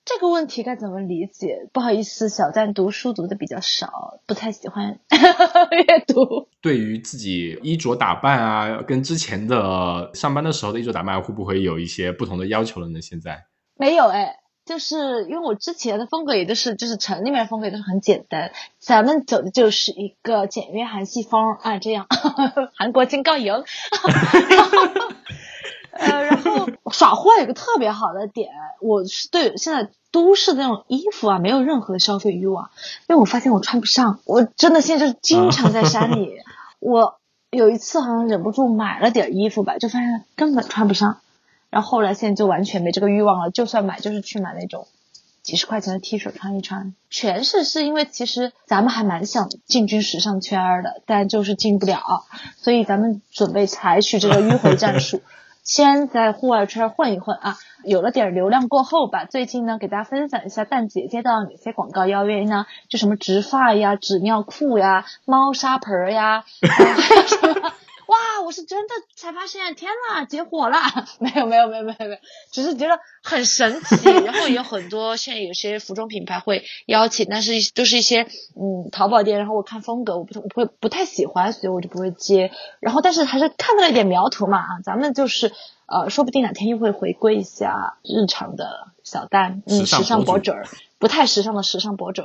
[0.05, 0.65] 这个问题？
[0.65, 1.69] 该怎么理解？
[1.73, 4.99] 不好意思，小赞读书读的比较少，不太喜欢
[5.71, 6.49] 阅读。
[6.61, 13.01] 对于自己衣着打扮啊，跟之前的上班的时候的衣着打扮，会不会有一些不同的要求了呢？
[13.01, 13.45] 现在
[13.79, 14.41] 没有哎。
[14.65, 22.07] 就是因为我之前的风格也都是，就是城里面风格都是很简单，咱们走的就是一个简约韩系风啊，这样，
[22.75, 23.53] 韩国金刚营，
[25.93, 28.49] 呃，然后耍户外有个特别好的点，
[28.81, 32.71] 我是对现在都市的那种衣服啊没有任何的消费欲望，
[33.09, 36.31] 因为我发现我穿不上，我真的现在就是经常在山里，
[36.81, 37.19] 我
[37.51, 41.19] 有一次好像忍不住买了点衣服吧，就发现根本穿不上。
[41.75, 44.87] 然后后来现在就完全没这个欲望了，就算买就是去买那种
[45.43, 46.95] 几十块钱的 T 恤穿一穿。
[47.11, 52.23] 全是是因为其实咱们还蛮想进军时尚圈的，但就是进不了，
[52.57, 55.21] 所以咱们准备采取这个迂回战术，
[55.65, 57.57] 先在户外圈混一混啊。
[57.83, 62.67] 有了点流量过后吧，最近呢给大家分享一下蛋姐接到哪些广告邀约呢？
[62.89, 66.45] 就什么植发呀、纸尿裤呀、猫砂盆呀。
[68.07, 68.43] 哇！
[68.45, 70.77] 我是真的才发现，天呐，结火了！
[71.19, 72.19] 没有没有没有没有没有，
[72.53, 74.11] 只是觉得很神奇。
[74.11, 78.23] 然后有很多现在有些服装品牌会邀请，但是都是一些
[78.55, 79.39] 嗯淘宝店。
[79.39, 82.51] 然后我看风格，我不不会不太喜欢，所以我就不会接。
[82.81, 85.53] 然后但是还是看到了一点苗头嘛啊，咱们就是
[85.87, 90.53] 呃，说不定哪天又会回归一下日常的小单，嗯，时尚博主。
[91.05, 92.23] 不太时尚的时尚博主，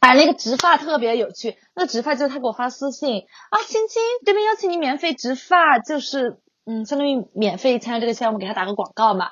[0.00, 1.56] 哎，那个植发特别有趣。
[1.74, 9.30] 那个植发就是他给我发私信啊，青青这边邀请你免费植发，就是嗯，相当于免费参加这个项目，给他打个广告嘛。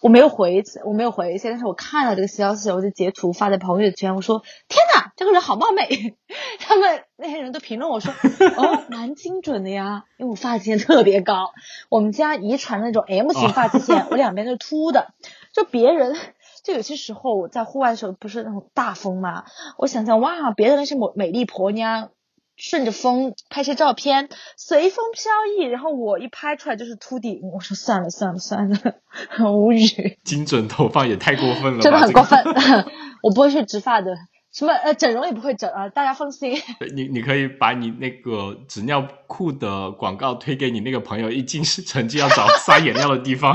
[0.00, 6.16] 我没有回，我没有回一些，但是我看到这个消息，我就截图发在朋友圈，我说天哪，这个人好貌美。
[6.58, 8.12] 他们那些人都评论我说
[8.56, 11.52] 哦，蛮精准的呀，因为我发际线特别高，
[11.90, 15.14] 我们家遗传那种 M 型发际线，我两边都是秃的，
[15.54, 16.16] 就别人。
[16.62, 19.44] 就有些时候我在户外的时候不是那种大风嘛，
[19.78, 22.10] 我想想哇，别的那些美美丽婆娘
[22.56, 28.78] 顺着风拍些照片，随风飘逸，然后我一拍出来就是秃顶，我说算了算了算了，
[29.28, 30.18] 很无语。
[30.22, 32.38] 精准头发也太过分了，真的很过分。
[33.22, 34.14] 我不会去植发的，
[34.52, 36.52] 什么呃整容也不会整啊，大家放心。
[36.94, 43.52] 你你可以把你那个纸尿裤的广告推给你那个朋友，一进成绩要找撒眼尿的地方。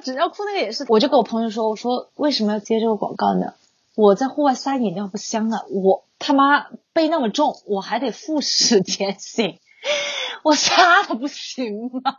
[0.00, 3.54] 纸尿裤那个也是，我就跟我朋友说，我说为什么要接这个广告呢？
[3.94, 9.58] 我在户外撒野尿不香啊，我他妈背那么重，我还得副食前行，
[10.44, 12.12] 我撒了不行吗？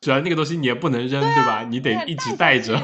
[0.00, 1.62] 主要那个东西你也不能扔，对吧？
[1.68, 2.80] 你得一直带着。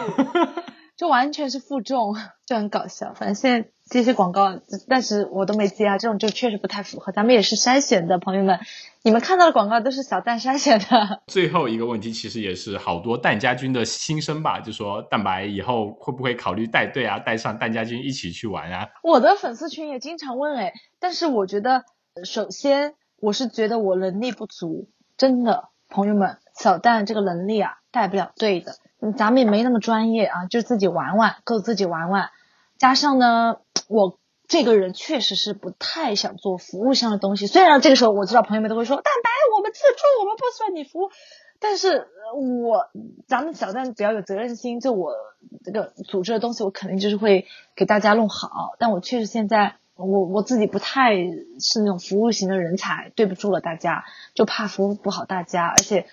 [0.96, 2.14] 就完全是负重，
[2.46, 3.14] 就很搞笑。
[3.14, 5.98] 反正现在这些广告，但是我都没接啊。
[5.98, 7.10] 这种就确实不太符合。
[7.12, 8.60] 咱们也是筛选的，朋友们，
[9.02, 11.22] 你们看到的广告都是小蛋筛选的。
[11.26, 18.88] 最后一个问题，其实也是好多蛋家军的心声吧，就说蛋白以后会不会考虑带队啊，带上蛋家军一起去玩啊？
[19.02, 21.84] 我的粉丝群也经常问哎，但是我觉得，
[22.24, 28.74] 首先我是觉得我能力不足，真的，朋友们，小蛋这个能力啊，带不了队的。
[29.16, 32.30] 咱们也没那么专业啊，就自己玩玩，够自己玩玩。
[32.78, 33.56] 加上呢，
[33.88, 37.48] 我这个人确实是不太想做服务上的东西。
[37.48, 41.10] 虽然这个时候我知道朋友们都会说，蛋白我们自助，我们不需要你服务。
[41.58, 42.86] 但是我
[43.26, 45.12] 咱们小蛋比较有责任心，就我
[45.64, 48.74] 这个组织的东西，我肯定就是会给大家弄好。
[48.78, 56.06] 但我确实现在我我自己不太是那种服务型的人才，对不住了大家，就怕服务不好大家，而且。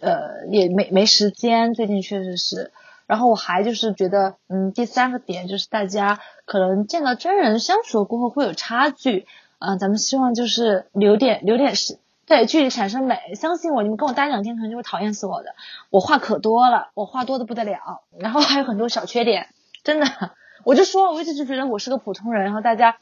[0.00, 2.72] 呃，也没没时间，最近确实是。
[3.06, 9.26] 然后我还就是觉得，嗯，第三个点就是大家可能见到真人相处过后会有差距
[9.58, 13.34] 嗯，咱们希望就是留点留点时，对，距离产生美。
[13.34, 15.54] 相信我，你们跟我待两天可能就会讨厌死我的。
[15.90, 19.48] 我话可多了，我话多的不得了，然后还有很多小缺点，
[19.84, 20.06] 真的。
[20.64, 22.96] 我就说，我一直就觉得我是个普通人，然后大家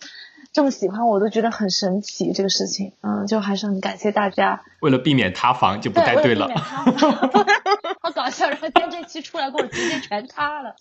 [0.54, 2.92] 这么喜欢我，都觉得很神奇这个事情。
[3.00, 4.62] 嗯，就还是很感谢大家。
[4.82, 6.48] 为了避免塌房，就不带队了。
[8.00, 8.48] 好搞笑！
[8.48, 10.72] 然后今天这期出来，给我直接全塌了。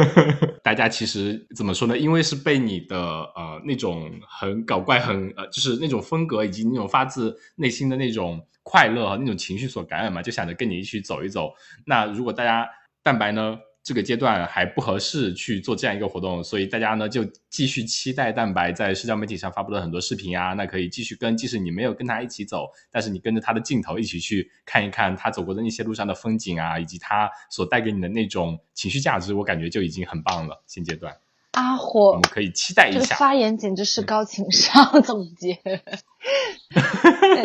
[0.64, 1.98] 大家其实怎么说呢？
[1.98, 11.50] 因为是被你的呃那种很搞怪、很呃就是那种风格以及那种发自内心的那种快乐和那种情绪所感染嘛，就想着跟你一起走一走。
[11.84, 12.66] 那如果大家
[13.02, 13.58] 蛋白呢？
[13.90, 30.62] 这个阶段还不合适去做这样一个活动，所以大家呢就继续期待蛋白在社交媒体上发布的很多视频啊，那可以继续跟，即使你没有跟他一起走，但是你跟着他的镜头一起去看一看他走过的那些路上的风景啊，以及他所带给你的那种情绪价值，我感觉就已经很棒了。
[30.68, 31.12] 现阶段。
[31.52, 32.98] 阿火，我们可以期待一下。
[33.00, 35.58] 这个发言简直是高情商 总结。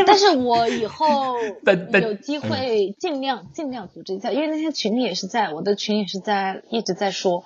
[0.06, 1.36] 但是我以后
[2.02, 7.44] 有机会尽量尽量组织一下，因为那天群里也是在，我的群也是在一直在说。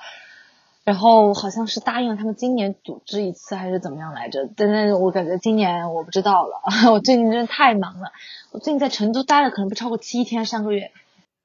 [0.86, 4.50] 然后好像是答应了他们今年组织一次还是怎么样来着？
[4.56, 8.12] 但是我感觉今年我不知道了， 我最近真的太忙了。
[8.52, 10.92] 我最近在成都待了可能不超过七天，上个月。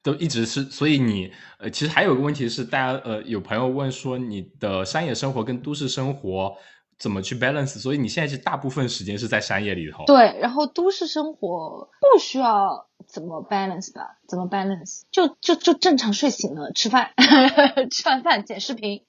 [0.05, 6.55] 都一直是，所以你呃，其实还有个问题是，大家呃，有朋友问说你的商业生活跟都市生活
[6.99, 7.79] 怎么去 balance？
[7.79, 10.05] 所以你现在是大部分时间是在商业里头。
[10.05, 14.19] 对，然后都市生活不需要怎么 balance 吧？
[14.29, 15.01] 怎么 balance？
[15.11, 17.09] 就就就正常睡醒了，吃饭，
[17.89, 19.01] 吃完饭剪视频。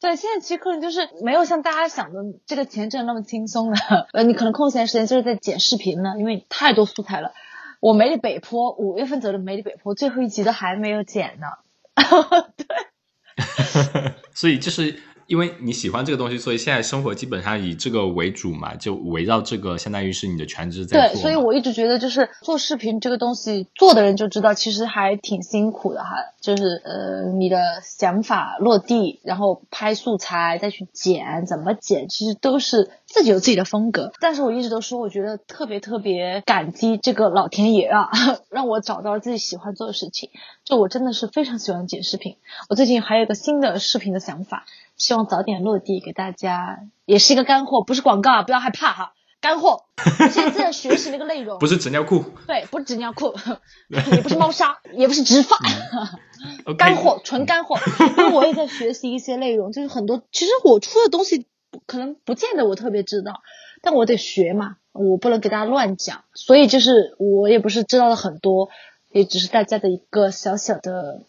[0.00, 3.76] 对，现在其实可能就是没有像大家想的这个钱挣那么轻松了。
[4.12, 7.32] 呃，你可能空闲时间就是在剪视频呢，因为太多素材了。
[7.80, 11.46] 我梅里北坡五月份走的梅里北坡最后一集都还没有剪呢，
[12.56, 15.00] 对， 所以就是。
[15.26, 21.14] 因为你喜欢这个东西，所以现在生活基本上以这个为主嘛，就围绕这个，相当于是你的全职在做。
[21.14, 26.10] 对，所以我一直觉得，就是做视频这个东西，做的人就知道，其实还挺辛苦的哈。
[26.40, 34.12] 就是呃，你的想法落地，然后拍素材，再去剪，怎么剪，其实都是自己有自己的风格。
[34.20, 38.08] 但是我一直都说，我觉得特别特别感激这个老天爷啊，
[38.48, 40.30] 让我找到了自己喜欢做的事情。
[40.64, 42.36] 就我真的是非常喜欢剪视频。
[42.68, 44.64] 我最近还有一个新的视频的想法。
[44.96, 49.84] 希望早点落地，给大家也是一个干货，不是广告啊，不要害怕哈，干货。
[50.30, 53.34] 现在在学习那个内容，不是纸尿裤，对，不是纸尿裤，
[53.88, 55.58] 也不是猫砂，也不是植发，
[56.78, 57.78] 干货，纯干货。
[58.16, 61.46] 因为我也在学习一些内容，就是很多，其实我出的东西
[61.86, 63.42] 可能不见得我特别知道，
[63.82, 68.70] 但我得学嘛，我不能给大家乱讲，所以就是我也不是知道了很多，
[69.10, 71.22] 也只是大家的一个小小的。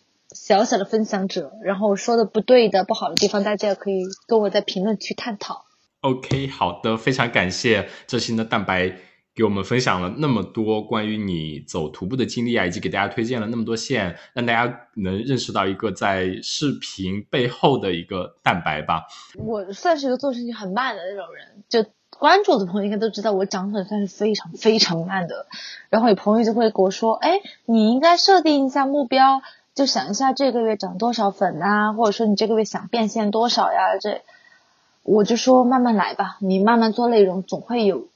[0.47, 5.65] 小小的分享者，然后说的不对的、不好的地方，大家可以跟我在评论区探讨。
[5.99, 8.95] OK，好的，非常感谢这期的蛋白
[9.35, 19.03] 给我们分享了那么多关于你走徒步的经历啊，以及给大家推荐了那么多线，让大家能认识到一个在视频背后的一个蛋白吧。
[19.35, 25.45] 我算是一个做事情很慢的那种人，就关注我的朋友应该都知道，我涨粉算是非常非常慢的。
[25.89, 29.41] 然后有朋友就会跟我说：“哎，你应该设定一下目标。”
[29.77, 33.95] 就想一下这个月涨多少粉啊，或者说你这个月想变现多少呀？
[34.01, 34.21] 这
[35.03, 38.07] 我就说慢慢来吧，你慢慢做内容，总会有。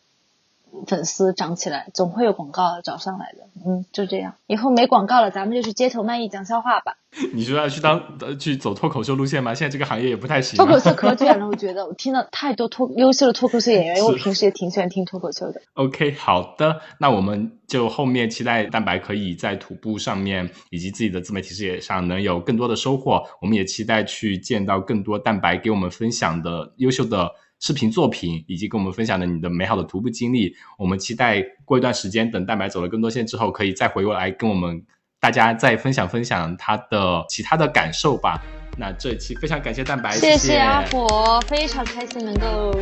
[0.87, 3.49] 粉丝涨起来，总会有广告找上来的。
[3.65, 4.35] 嗯，就这样。
[4.47, 6.97] 以后没广告了，咱们就去街头卖艺讲笑话吧。
[7.33, 8.01] 你说要去当
[8.39, 9.53] 去走脱口秀路线吗？
[9.53, 10.55] 现在这个行业也不太行。
[10.57, 15.61] 脱口秀可卷了，我觉得我听了太多脱优秀的脱口秀演员，因为我平时也挺喜欢听脱口秀的。
[15.73, 23.21] OK，好的，那我们就后面期待蛋白可以在徒步上面以及自己的自媒体事业上能有更多的收获。
[23.41, 27.29] 我们也期待去见到更多蛋白给我们分享的优秀的。
[27.61, 34.83] 视频作品以及跟我们分享的你的美好的徒步经历，我们期待过一段时间，等蛋白走了更多线之后，可以再回过来跟我们
[35.19, 38.41] 大家再分享分享他的其他的感受吧。
[38.77, 42.75] 那这一期非常感谢蛋白，谢谢阿火，非常开心能够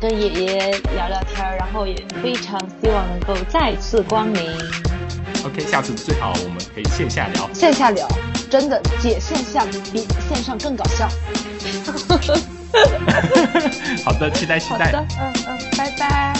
[0.00, 4.50] 跟爷爷聊聊天，然后也非常希望能够再次光临。
[5.44, 8.08] OK，下次最好我们可以线下聊，线下聊，
[8.50, 11.08] 真的姐线下比线上更搞笑。
[14.04, 14.86] 好的，期待期待。
[14.86, 16.32] 好的，嗯嗯，拜拜。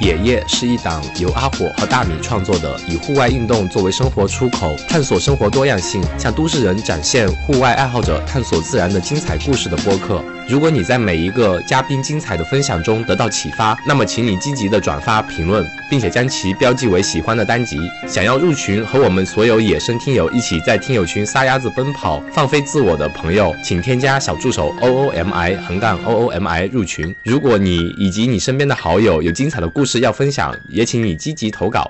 [0.00, 10.22] 野夜是一档由阿火和大米创作的，以户外运动作为生活出口，探索生活多样性，向都市人展现户外爱好者探索自然的精彩故事的播客。
[10.48, 17.78] 如果你在每一个嘉宾精彩的分享中得到启发，那么请你积极的转发评论，并且将其标记为喜欢的单集。
[18.06, 27.14] 想要入群和我们所有野生听友一起在听友群撒丫子奔跑、放飞自我的朋友，请添加小助手 O O M I 横杠 O O M I 入群。
[27.22, 31.86] 如果你以及你身边的好友有精彩的故事要分享，也请你积极投稿。